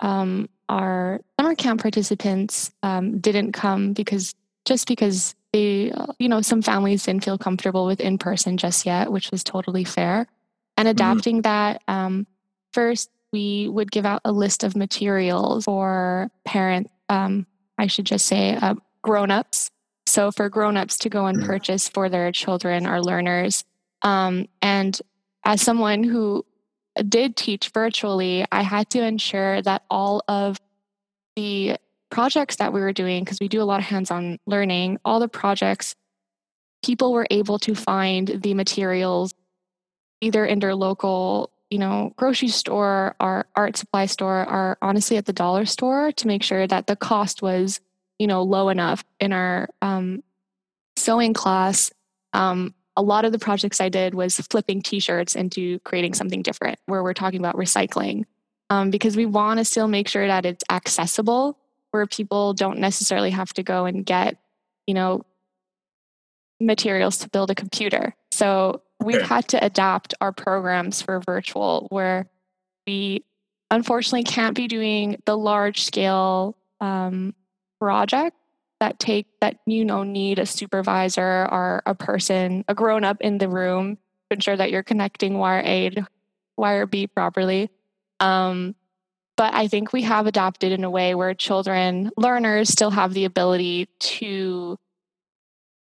um, 0.00 0.48
our 0.68 1.20
summer 1.38 1.54
camp 1.54 1.80
participants 1.82 2.70
um, 2.82 3.18
didn't 3.18 3.52
come 3.52 3.92
because 3.92 4.34
just 4.64 4.86
because 4.88 5.34
they, 5.52 5.90
uh, 5.92 6.06
you 6.18 6.28
know, 6.28 6.40
some 6.40 6.60
families 6.60 7.04
didn't 7.04 7.24
feel 7.24 7.38
comfortable 7.38 7.86
with 7.86 8.00
in 8.00 8.18
person 8.18 8.56
just 8.56 8.84
yet, 8.84 9.10
which 9.10 9.30
was 9.30 9.42
totally 9.44 9.84
fair. 9.84 10.26
and 10.78 10.88
adapting 10.88 11.40
that. 11.42 11.80
Um, 11.88 12.26
first, 12.74 13.08
we 13.32 13.66
would 13.68 13.90
give 13.90 14.04
out 14.04 14.20
a 14.26 14.32
list 14.32 14.62
of 14.62 14.76
materials 14.76 15.64
for 15.64 16.28
parents. 16.44 16.90
Um, 17.08 17.46
I 17.78 17.86
should 17.86 18.04
just 18.04 18.26
say 18.26 18.56
uh, 18.56 18.74
grown-ups. 19.00 19.70
So 20.04 20.30
for 20.30 20.50
grown-ups 20.50 20.98
to 20.98 21.08
go 21.08 21.24
and 21.26 21.38
Mm. 21.38 21.46
purchase 21.46 21.88
for 21.88 22.10
their 22.10 22.30
children 22.30 22.86
or 22.86 23.00
learners. 23.02 23.64
Um, 24.02 24.48
and 24.60 25.00
as 25.46 25.62
someone 25.62 26.02
who 26.04 26.44
did 27.02 27.36
teach 27.36 27.70
virtually, 27.70 28.44
I 28.50 28.62
had 28.62 28.90
to 28.90 29.02
ensure 29.02 29.62
that 29.62 29.82
all 29.90 30.22
of 30.28 30.58
the 31.34 31.76
projects 32.10 32.56
that 32.56 32.72
we 32.72 32.80
were 32.80 32.92
doing, 32.92 33.24
because 33.24 33.40
we 33.40 33.48
do 33.48 33.62
a 33.62 33.64
lot 33.64 33.80
of 33.80 33.86
hands 33.86 34.10
on 34.10 34.38
learning, 34.46 34.98
all 35.04 35.20
the 35.20 35.28
projects, 35.28 35.94
people 36.84 37.12
were 37.12 37.26
able 37.30 37.58
to 37.58 37.74
find 37.74 38.28
the 38.28 38.54
materials 38.54 39.34
either 40.20 40.44
in 40.44 40.60
their 40.60 40.74
local, 40.74 41.50
you 41.70 41.78
know, 41.78 42.12
grocery 42.16 42.48
store 42.48 43.14
or 43.20 43.46
art 43.54 43.76
supply 43.76 44.06
store 44.06 44.48
or 44.48 44.78
honestly 44.80 45.16
at 45.16 45.26
the 45.26 45.32
dollar 45.32 45.66
store 45.66 46.12
to 46.12 46.26
make 46.26 46.42
sure 46.42 46.66
that 46.66 46.86
the 46.86 46.96
cost 46.96 47.42
was, 47.42 47.80
you 48.18 48.26
know, 48.26 48.42
low 48.42 48.68
enough 48.68 49.04
in 49.20 49.32
our 49.32 49.68
um, 49.82 50.22
sewing 50.96 51.34
class. 51.34 51.90
Um, 52.32 52.74
a 52.96 53.02
lot 53.02 53.24
of 53.24 53.32
the 53.32 53.38
projects 53.38 53.80
I 53.80 53.88
did 53.88 54.14
was 54.14 54.36
flipping 54.50 54.80
t-shirts 54.82 55.34
into 55.36 55.78
creating 55.80 56.14
something 56.14 56.42
different 56.42 56.78
where 56.86 57.02
we're 57.02 57.14
talking 57.14 57.40
about 57.40 57.56
recycling 57.56 58.24
um, 58.70 58.90
because 58.90 59.16
we 59.16 59.26
want 59.26 59.58
to 59.58 59.64
still 59.64 59.86
make 59.86 60.08
sure 60.08 60.26
that 60.26 60.46
it's 60.46 60.64
accessible 60.70 61.58
where 61.90 62.06
people 62.06 62.54
don't 62.54 62.78
necessarily 62.78 63.30
have 63.30 63.52
to 63.54 63.62
go 63.62 63.84
and 63.84 64.04
get 64.06 64.36
you 64.86 64.94
know 64.94 65.22
materials 66.60 67.18
to 67.18 67.28
build 67.28 67.50
a 67.50 67.54
computer 67.54 68.14
so 68.32 68.80
we've 69.02 69.16
Okay. 69.16 69.26
had 69.26 69.48
to 69.48 69.62
adapt 69.64 70.14
our 70.20 70.32
programs 70.32 71.02
for 71.02 71.20
virtual 71.20 71.86
where 71.90 72.26
we 72.86 73.24
unfortunately 73.70 74.24
can't 74.24 74.54
be 74.56 74.68
doing 74.68 75.20
the 75.26 75.36
large 75.36 75.82
scale 75.82 76.56
um, 76.80 77.34
project 77.78 78.36
that 78.80 78.98
take 78.98 79.26
that 79.40 79.58
you 79.66 79.84
know 79.84 80.02
need 80.02 80.38
a 80.38 80.46
supervisor 80.46 81.48
or 81.50 81.82
a 81.86 81.94
person 81.94 82.64
a 82.68 82.74
grown 82.74 83.04
up 83.04 83.20
in 83.20 83.38
the 83.38 83.48
room 83.48 83.96
to 83.96 84.34
ensure 84.34 84.56
that 84.56 84.70
you're 84.70 84.82
connecting 84.82 85.38
wire 85.38 85.62
A 85.64 85.90
to 85.90 86.06
wire 86.56 86.86
B 86.86 87.06
properly. 87.06 87.70
Um, 88.20 88.74
but 89.36 89.52
I 89.52 89.68
think 89.68 89.92
we 89.92 90.02
have 90.02 90.26
adopted 90.26 90.72
in 90.72 90.82
a 90.82 90.90
way 90.90 91.14
where 91.14 91.34
children, 91.34 92.10
learners, 92.16 92.70
still 92.70 92.90
have 92.90 93.12
the 93.12 93.26
ability 93.26 93.88
to 93.98 94.78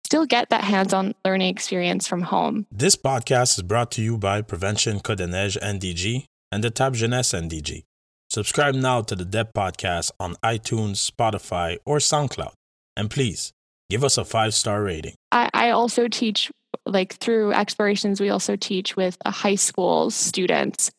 still 0.04 0.26
get 0.26 0.50
that 0.50 0.64
hands-on 0.64 1.14
learning 1.24 1.48
experience 1.48 2.06
from 2.06 2.22
home. 2.22 2.66
This 2.70 2.96
podcast 2.96 3.58
is 3.58 3.62
brought 3.62 3.90
to 3.92 4.02
you 4.02 4.18
by 4.18 4.42
Prevention 4.42 5.00
Côte-des-Neiges 5.00 5.58
NDG 5.62 6.24
and 6.52 6.62
the 6.62 6.70
Tab 6.70 6.94
Jeunesse 6.94 7.32
NDG. 7.32 7.84
Subscribe 8.30 8.74
now 8.74 9.00
to 9.00 9.16
the 9.16 9.24
DEP 9.24 9.54
podcast 9.54 10.10
on 10.20 10.34
iTunes, 10.44 11.10
Spotify, 11.10 11.78
or 11.86 11.98
SoundCloud. 11.98 12.52
And 12.98 13.08
please 13.08 13.52
give 13.88 14.02
us 14.04 14.18
a 14.18 14.24
five 14.24 14.52
star 14.52 14.82
rating. 14.82 15.14
I, 15.32 15.48
I 15.54 15.70
also 15.70 16.08
teach 16.08 16.50
like 16.84 17.14
through 17.14 17.52
explorations 17.52 18.20
we 18.20 18.28
also 18.28 18.56
teach 18.56 18.96
with 18.96 19.16
a 19.24 19.30
high 19.30 19.54
school 19.54 20.10
students. 20.10 20.90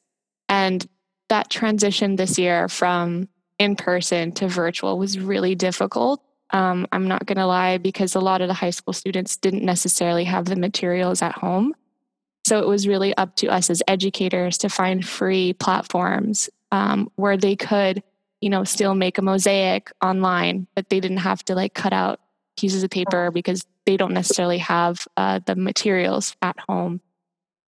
And 0.48 0.88
that 1.28 1.50
transition 1.50 2.16
this 2.16 2.40
year 2.40 2.68
from 2.70 3.28
in 3.60 3.76
person 3.76 4.32
to 4.32 4.48
virtual 4.48 4.98
was 4.98 5.20
really 5.20 5.54
difficult. 5.54 6.24
Um, 6.52 6.88
i'm 6.92 7.08
not 7.08 7.28
going 7.28 7.38
to 7.38 7.46
lie 7.46 7.78
because 7.78 8.16
a 8.16 8.20
lot 8.20 8.42
of 8.42 8.48
the 8.48 8.56
high 8.56 8.72
school 8.72 8.94
students 8.94 9.38
didn't 9.38 9.64
necessarily 9.64 10.24
have 10.24 10.46
the 10.46 10.56
materials 10.56 11.22
at 11.22 11.34
home. 11.34 11.76
So 12.46 12.60
it 12.60 12.68
was 12.68 12.88
really 12.88 13.16
up 13.18 13.36
to 13.38 13.48
us 13.50 13.70
as 13.70 13.84
educators 13.88 14.58
to 14.60 14.70
find 14.70 15.06
free 15.06 15.54
platforms 15.54 16.50
um, 16.72 17.12
where 17.16 17.38
they 17.38 17.56
could 17.56 18.02
you 18.42 18.50
know 18.50 18.64
still 18.64 18.96
make 18.96 19.18
a 19.18 19.22
mosaic 19.22 19.92
online 20.02 20.68
but 20.76 20.90
they 20.90 21.00
didn't 21.00 21.18
have 21.18 21.44
to 21.44 21.56
like 21.56 21.74
cut 21.74 21.94
out 21.94 22.20
pieces 22.60 22.84
of 22.84 22.90
paper 22.90 23.32
because 23.32 23.66
they 23.86 23.98
don't 23.98 24.14
necessarily 24.14 24.58
have 24.58 25.08
uh, 25.18 25.40
the 25.46 25.56
materials 25.56 26.36
at 26.42 26.60
home. 26.68 27.02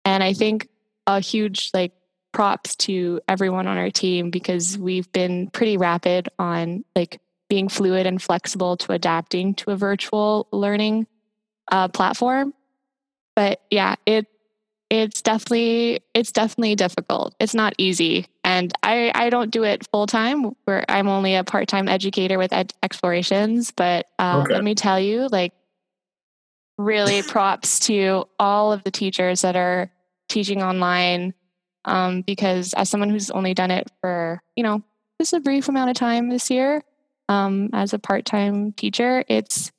And 0.06 0.24
I 0.24 0.34
think 0.34 0.70
a 1.08 1.20
huge 1.20 1.72
like 1.74 1.94
props 2.32 2.76
to 2.76 3.20
everyone 3.28 3.68
on 3.68 3.78
our 3.78 3.90
team 3.90 4.30
because 4.30 4.78
we've 4.78 5.12
been 5.12 5.50
pretty 5.50 5.78
rapid 5.78 6.30
on 6.38 6.86
like 6.96 7.20
being 7.50 7.68
fluid 7.68 8.06
and 8.06 8.22
flexible 8.22 8.78
to 8.78 8.92
adapting 8.92 9.56
to 9.56 9.72
a 9.72 9.76
virtual 9.76 10.48
learning 10.52 11.08
uh, 11.72 11.88
platform. 11.88 12.54
But 13.36 13.62
yeah, 13.70 13.96
it 14.06 14.28
it's 14.90 15.22
definitely 15.22 16.02
it's 16.14 16.32
definitely 16.32 16.76
difficult. 16.76 17.36
It's 17.40 17.56
not 17.56 17.74
easy, 17.78 18.28
and 18.44 18.72
I 18.84 19.12
I 19.16 19.30
don't 19.30 19.50
do 19.52 19.64
it 19.64 19.88
full 19.92 20.06
time. 20.08 20.56
Where 20.66 20.86
I'm 20.90 21.08
only 21.08 21.36
a 21.36 21.44
part 21.44 21.68
time 21.68 21.88
educator 21.88 22.38
with 22.38 22.54
ed- 22.54 22.74
explorations. 22.84 23.72
But 23.72 24.08
uh, 24.20 24.44
Okay. 24.44 24.54
let 24.54 24.64
me 24.64 24.76
tell 24.76 25.00
you, 25.00 25.28
like, 25.32 25.54
really 26.78 27.22
props 27.28 27.80
to 27.82 28.26
all 28.40 28.72
of 28.72 28.84
the 28.84 28.92
teachers 28.92 29.42
that 29.42 29.56
are 29.56 29.92
teaching 30.30 30.62
online. 30.62 31.34
Um, 31.86 32.22
because 32.22 32.74
as 32.74 32.90
someone 32.90 33.12
who's 33.12 33.30
only 33.30 33.54
done 33.54 33.70
it 33.70 33.88
for 34.02 34.42
you 34.56 34.64
know 34.64 34.84
just 35.20 35.34
a 35.34 35.40
brief 35.40 35.68
amount 35.70 35.90
of 35.92 35.96
time 35.96 36.30
this 36.30 36.50
year, 36.50 36.84
um, 37.30 37.70
as 37.74 37.94
a 37.94 38.00
part 38.00 38.26
time 38.26 38.72
teacher, 38.74 39.24
it's 39.28 39.72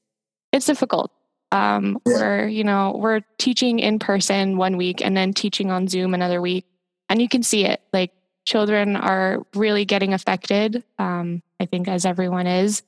it's 0.53 0.67
difficult 0.67 1.11
um, 1.53 1.99
Yeah. 2.07 2.15
where 2.15 2.49
you 2.49 2.65
know 2.65 2.97
we're 2.99 3.21
teaching 3.39 3.79
in 3.79 3.99
person 3.99 4.57
one 4.57 4.77
week 4.77 5.01
and 5.05 5.17
then 5.17 5.33
teaching 5.33 5.71
on 5.71 5.89
zoom 5.89 6.15
another 6.15 6.41
week 6.41 6.65
and 7.09 7.21
you 7.23 7.29
can 7.29 7.43
see 7.43 7.65
it 7.65 7.81
like 7.93 8.13
children 8.45 8.97
are 8.97 9.45
really 9.55 9.85
getting 9.85 10.13
affected 10.13 10.83
um, 10.99 11.43
i 11.61 11.67
think 11.67 11.89
as 11.89 12.05
everyone 12.05 12.47
is 12.47 12.83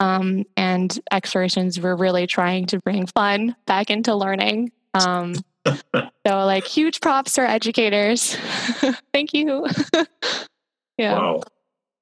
um, 0.00 0.44
and 0.56 1.00
explorations 1.12 1.80
we're 1.80 1.94
really 1.96 2.26
trying 2.26 2.66
to 2.66 2.78
bring 2.80 3.06
fun 3.06 3.54
back 3.66 3.90
into 3.90 4.14
learning 4.14 4.70
um, 4.94 5.34
so 5.66 6.10
like 6.26 6.64
huge 6.66 7.00
props 7.00 7.32
to 7.32 7.40
our 7.42 7.46
educators 7.46 8.34
thank 9.12 9.32
you 9.34 9.66
yeah 10.98 11.14
Wow. 11.18 11.42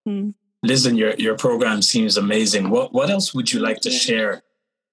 Hmm. 0.06 0.30
Listen, 0.64 0.96
your 0.96 1.14
your 1.14 1.36
program 1.36 1.82
seems 1.82 2.16
amazing. 2.16 2.70
What 2.70 2.92
what 2.92 3.10
else 3.10 3.34
would 3.34 3.52
you 3.52 3.58
like 3.60 3.80
to 3.80 3.90
share 3.90 4.42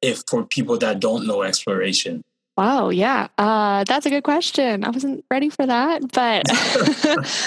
if 0.02 0.24
for 0.28 0.44
people 0.46 0.78
that 0.80 1.00
don't 1.00 1.28
know 1.28 1.42
exploration? 1.44 2.24
Wow, 2.58 2.90
yeah, 2.90 3.28
uh, 3.38 3.86
that's 3.86 4.06
a 4.06 4.10
good 4.10 4.24
question. 4.24 4.84
I 4.84 4.90
wasn't 4.90 5.24
ready 5.32 5.50
for 5.50 5.66
that, 5.66 6.12
but 6.12 6.44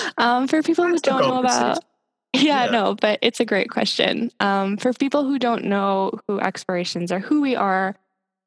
um, 0.18 0.48
for 0.48 0.62
people 0.62 0.86
who 0.86 0.98
don't 0.98 1.20
know 1.28 1.38
about, 1.40 1.84
yeah, 2.32 2.64
Yeah. 2.64 2.70
no, 2.70 2.94
but 2.94 3.18
it's 3.20 3.38
a 3.40 3.44
great 3.44 3.68
question. 3.68 4.30
Um, 4.40 4.78
for 4.78 4.92
people 4.94 5.24
who 5.24 5.38
don't 5.38 5.64
know 5.64 6.12
who 6.26 6.40
Explorations 6.40 7.12
are, 7.12 7.18
who 7.18 7.42
we 7.42 7.54
are, 7.54 7.94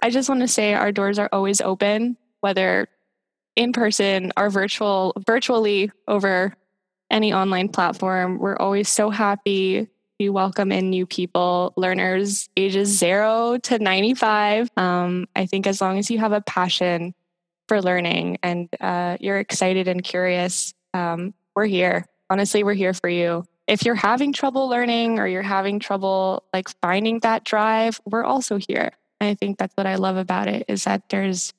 I 0.01 0.09
just 0.09 0.27
want 0.27 0.41
to 0.41 0.47
say 0.47 0.73
our 0.73 0.91
doors 0.91 1.19
are 1.19 1.29
always 1.31 1.61
open, 1.61 2.17
whether 2.41 2.87
in 3.55 3.71
person 3.71 4.31
or 4.35 4.49
virtual, 4.49 5.13
virtually 5.25 5.91
over 6.07 6.55
any 7.11 7.31
online 7.31 7.69
platform. 7.69 8.39
We're 8.39 8.57
always 8.57 8.89
so 8.89 9.09
happy 9.11 9.87
to 10.19 10.29
welcome 10.29 10.71
in 10.71 10.89
new 10.89 11.05
people, 11.05 11.73
learners 11.75 12.49
ages 12.55 12.97
zero 12.97 13.57
to 13.57 13.79
95. 13.79 14.69
Um, 14.77 15.27
I 15.35 15.45
think 15.45 15.67
as 15.67 15.81
long 15.81 15.97
as 15.97 16.09
you 16.09 16.19
have 16.19 16.31
a 16.31 16.41
passion 16.41 17.13
for 17.67 17.81
learning 17.81 18.37
and 18.41 18.69
uh, 18.79 19.17
you're 19.19 19.39
excited 19.39 19.87
and 19.87 20.03
curious, 20.03 20.73
um, 20.93 21.33
we're 21.55 21.65
here. 21.65 22.05
Honestly, 22.29 22.63
we're 22.63 22.73
here 22.73 22.93
for 22.93 23.09
you. 23.09 23.43
If 23.67 23.83
you're 23.83 23.95
having 23.95 24.31
trouble 24.31 24.69
learning 24.69 25.19
or 25.19 25.27
you're 25.27 25.41
having 25.41 25.79
trouble 25.79 26.43
like 26.53 26.69
finding 26.81 27.19
that 27.19 27.43
drive, 27.43 27.99
we're 28.05 28.23
also 28.23 28.57
here. 28.57 28.91
I 29.19 29.33
think 29.33 29.57
that's 29.57 29.75
what 29.75 29.87
I 29.87 29.95
love 29.95 30.17
about 30.17 30.47
it 30.47 30.65
is 30.67 30.83
that 30.83 31.09
there's 31.09 31.53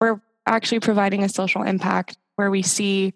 we're 0.00 0.20
actually 0.46 0.80
providing 0.80 1.22
a 1.22 1.28
social 1.28 1.62
impact 1.62 2.18
where 2.36 2.50
we 2.50 2.62
see 2.62 3.14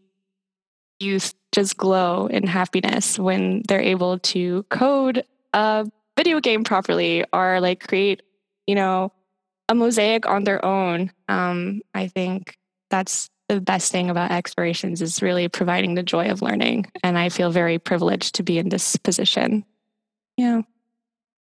youth 0.98 1.34
just 1.52 1.76
glow 1.76 2.26
in 2.26 2.46
happiness 2.46 3.18
when 3.18 3.62
they're 3.66 3.80
able 3.80 4.18
to 4.18 4.62
code 4.64 5.24
a 5.52 5.86
video 6.16 6.40
game 6.40 6.64
properly 6.64 7.24
or 7.32 7.60
like 7.60 7.86
create, 7.86 8.22
you 8.66 8.74
know, 8.74 9.12
a 9.68 9.74
mosaic 9.74 10.26
on 10.26 10.44
their 10.44 10.64
own. 10.64 11.12
Um, 11.28 11.80
I 11.94 12.08
think 12.08 12.56
that's 12.90 13.30
the 13.48 13.60
best 13.60 13.90
thing 13.90 14.10
about 14.10 14.30
explorations 14.30 15.02
is 15.02 15.22
really 15.22 15.48
providing 15.48 15.94
the 15.94 16.02
joy 16.02 16.30
of 16.30 16.40
learning. 16.40 16.86
And 17.02 17.18
I 17.18 17.30
feel 17.30 17.50
very 17.50 17.78
privileged 17.78 18.36
to 18.36 18.42
be 18.42 18.58
in 18.58 18.68
this 18.68 18.96
position. 18.96 19.64
Yeah. 20.36 20.62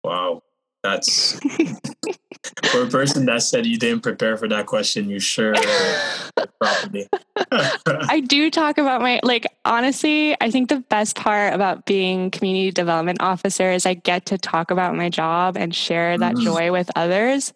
Wow. 0.03 0.43
That's 0.85 1.39
for 2.71 2.83
a 2.83 2.87
person 2.87 3.25
that 3.25 3.41
said 3.41 3.65
you 3.65 3.77
didn't 3.77 4.01
prepare 4.01 4.37
for 4.37 4.47
that 4.49 4.67
question, 4.67 5.09
you 5.09 5.19
sure 5.19 5.55
properly. 6.61 7.07
I 7.51 8.19
do 8.19 8.51
talk 8.51 8.77
about 8.77 9.01
my 9.01 9.19
like 9.23 9.47
honestly, 9.65 10.35
I 10.39 10.51
think 10.51 10.69
the 10.69 10.81
best 10.81 11.15
part 11.15 11.53
about 11.53 11.87
being 11.87 12.29
community 12.29 12.69
development 12.71 13.19
officer 13.21 13.71
is 13.71 13.87
I 13.87 13.95
get 13.95 14.27
to 14.27 14.37
talk 14.37 14.69
about 14.69 14.95
my 14.95 15.09
job 15.09 15.57
and 15.57 15.73
share 15.73 16.19
that 16.19 16.35
Mhm. 16.35 16.43
joy 16.43 16.71
with 16.71 16.91
others. 16.95 17.51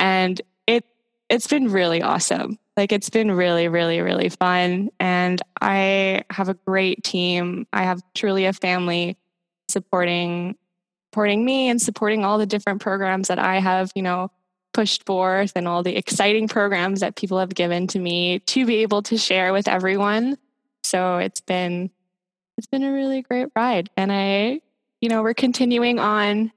And 0.00 0.40
it 0.66 0.86
it's 1.28 1.46
been 1.46 1.68
really 1.68 2.00
awesome. 2.00 2.58
Like 2.76 2.90
it's 2.90 3.10
been 3.10 3.30
really, 3.30 3.68
really, 3.68 4.00
really 4.00 4.30
fun. 4.30 4.88
And 4.98 5.42
I 5.60 6.22
have 6.30 6.48
a 6.48 6.54
great 6.54 7.04
team. 7.04 7.66
I 7.74 7.82
have 7.82 8.00
truly 8.14 8.46
a 8.46 8.54
family 8.54 9.18
supporting 9.68 10.56
supporting 11.12 11.44
me 11.44 11.68
and 11.68 11.80
supporting 11.80 12.24
all 12.24 12.38
the 12.38 12.46
different 12.46 12.80
programs 12.80 13.28
that 13.28 13.38
I 13.38 13.58
have, 13.60 13.92
you 13.94 14.00
know, 14.00 14.30
pushed 14.72 15.04
forth 15.04 15.52
and 15.54 15.68
all 15.68 15.82
the 15.82 15.94
exciting 15.94 16.48
programs 16.48 17.00
that 17.00 17.16
people 17.16 17.38
have 17.38 17.54
given 17.54 17.86
to 17.88 17.98
me 17.98 18.38
to 18.38 18.64
be 18.64 18.76
able 18.76 19.02
to 19.02 19.18
share 19.18 19.52
with 19.52 19.68
everyone. 19.68 20.38
So 20.84 21.18
it's 21.18 21.42
been 21.42 21.90
it's 22.56 22.66
been 22.66 22.82
a 22.82 22.92
really 22.92 23.20
great 23.20 23.48
ride 23.54 23.90
and 23.94 24.10
I 24.10 24.62
you 25.02 25.10
know, 25.10 25.22
we're 25.22 25.34
continuing 25.34 25.98
on 25.98 26.50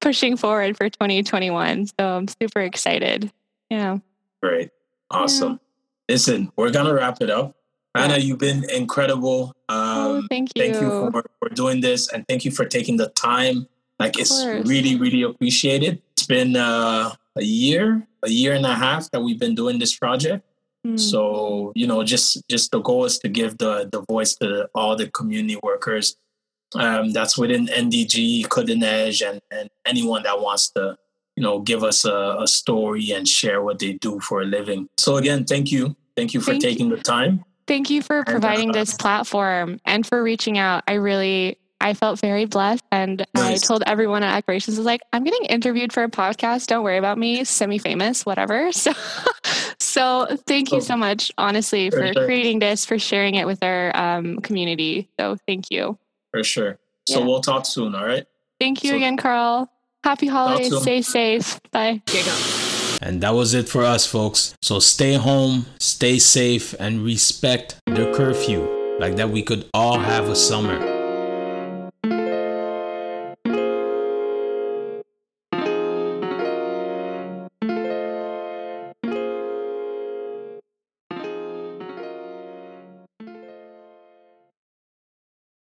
pushing 0.00 0.38
forward 0.38 0.78
for 0.78 0.88
2021. 0.88 1.88
So 1.88 1.92
I'm 1.98 2.28
super 2.28 2.60
excited. 2.60 3.30
Yeah. 3.68 3.98
Great. 4.42 4.70
Awesome. 5.10 5.60
Yeah. 6.08 6.14
Listen, 6.14 6.52
we're 6.56 6.70
going 6.70 6.86
to 6.86 6.94
wrap 6.94 7.20
it 7.20 7.28
up. 7.28 7.56
Yeah. 7.94 8.02
Rana, 8.02 8.18
you've 8.18 8.38
been 8.38 8.70
incredible. 8.70 9.52
Um, 9.68 9.78
oh, 9.78 10.22
thank 10.30 10.50
you. 10.54 10.62
Thank 10.62 10.80
you 10.80 11.10
for, 11.10 11.24
for 11.40 11.48
doing 11.50 11.80
this 11.80 12.08
and 12.10 12.26
thank 12.26 12.44
you 12.44 12.52
for 12.52 12.64
taking 12.64 12.96
the 12.96 13.08
time. 13.08 13.66
Like 14.02 14.18
it's 14.18 14.44
really, 14.44 14.96
really 14.96 15.22
appreciated. 15.22 16.02
It's 16.12 16.26
been 16.26 16.56
uh, 16.56 17.14
a 17.36 17.42
year, 17.42 18.06
a 18.22 18.30
year 18.30 18.52
and 18.54 18.66
a 18.66 18.74
half 18.74 19.10
that 19.12 19.20
we've 19.20 19.38
been 19.38 19.54
doing 19.54 19.78
this 19.78 19.96
project. 19.96 20.44
Mm. 20.86 20.98
So, 20.98 21.72
you 21.74 21.86
know, 21.86 22.02
just 22.02 22.42
just 22.48 22.72
the 22.72 22.80
goal 22.80 23.04
is 23.04 23.18
to 23.20 23.28
give 23.28 23.58
the 23.58 23.88
the 23.90 24.02
voice 24.02 24.34
to 24.36 24.68
all 24.74 24.96
the 24.96 25.08
community 25.08 25.58
workers 25.62 26.16
um, 26.74 27.12
that's 27.12 27.36
within 27.36 27.66
NDG, 27.66 28.46
Côte-des-Neiges, 28.46 29.28
and, 29.28 29.40
and 29.50 29.68
anyone 29.86 30.22
that 30.22 30.40
wants 30.40 30.70
to, 30.70 30.96
you 31.36 31.42
know, 31.42 31.60
give 31.60 31.84
us 31.84 32.04
a, 32.04 32.36
a, 32.40 32.46
story 32.46 33.12
and 33.12 33.28
share 33.28 33.62
what 33.62 33.78
they 33.78 33.92
do 33.94 34.20
for 34.20 34.40
a 34.42 34.44
living. 34.44 34.88
So 34.96 35.16
again, 35.16 35.44
thank 35.44 35.70
you. 35.70 35.94
Thank 36.16 36.34
you 36.34 36.40
for 36.40 36.52
thank 36.52 36.62
taking 36.62 36.88
you. 36.88 36.96
the 36.96 37.02
time. 37.02 37.44
Thank 37.66 37.90
you 37.90 38.02
for 38.02 38.24
providing 38.24 38.70
and, 38.70 38.76
uh, 38.76 38.80
this 38.80 38.94
platform 38.94 39.80
and 39.84 40.06
for 40.06 40.22
reaching 40.22 40.58
out. 40.58 40.82
I 40.88 40.94
really 40.94 41.58
I 41.82 41.94
felt 41.94 42.20
very 42.20 42.44
blessed 42.44 42.84
and 42.92 43.26
nice. 43.34 43.62
I 43.62 43.66
told 43.66 43.82
everyone 43.86 44.22
at 44.22 44.36
Explorations 44.36 44.78
was 44.78 44.86
like, 44.86 45.02
I'm 45.12 45.24
getting 45.24 45.44
interviewed 45.46 45.92
for 45.92 46.04
a 46.04 46.08
podcast. 46.08 46.68
Don't 46.68 46.84
worry 46.84 46.96
about 46.96 47.18
me, 47.18 47.44
semi 47.44 47.78
famous, 47.78 48.24
whatever. 48.24 48.70
So 48.82 48.92
so 49.78 50.26
thank 50.46 50.70
you 50.70 50.78
oh. 50.78 50.80
so 50.80 50.96
much, 50.96 51.30
honestly, 51.36 51.90
for, 51.90 52.12
for 52.12 52.24
creating 52.24 52.60
this, 52.60 52.84
for 52.84 52.98
sharing 52.98 53.34
it 53.34 53.46
with 53.46 53.62
our 53.62 53.94
um, 53.96 54.38
community. 54.38 55.08
So 55.18 55.36
thank 55.46 55.70
you. 55.70 55.98
For 56.30 56.42
sure. 56.42 56.78
So 57.06 57.20
yeah. 57.20 57.26
we'll 57.26 57.40
talk 57.40 57.66
soon, 57.66 57.94
all 57.94 58.04
right? 58.04 58.26
Thank 58.58 58.84
you 58.84 58.90
so, 58.90 58.96
again, 58.96 59.16
Carl. 59.16 59.70
Happy 60.02 60.28
holidays. 60.28 60.74
Stay 60.80 61.02
safe. 61.02 61.60
Bye. 61.72 62.00
And 63.02 63.20
that 63.22 63.34
was 63.34 63.54
it 63.54 63.68
for 63.68 63.82
us, 63.82 64.06
folks. 64.06 64.54
So 64.62 64.78
stay 64.78 65.14
home, 65.14 65.66
stay 65.78 66.18
safe, 66.18 66.74
and 66.78 67.04
respect 67.04 67.76
the 67.86 68.12
curfew 68.14 68.68
like 68.98 69.16
that 69.16 69.30
we 69.30 69.42
could 69.42 69.68
all 69.74 69.98
have 69.98 70.28
a 70.28 70.36
summer. 70.36 71.01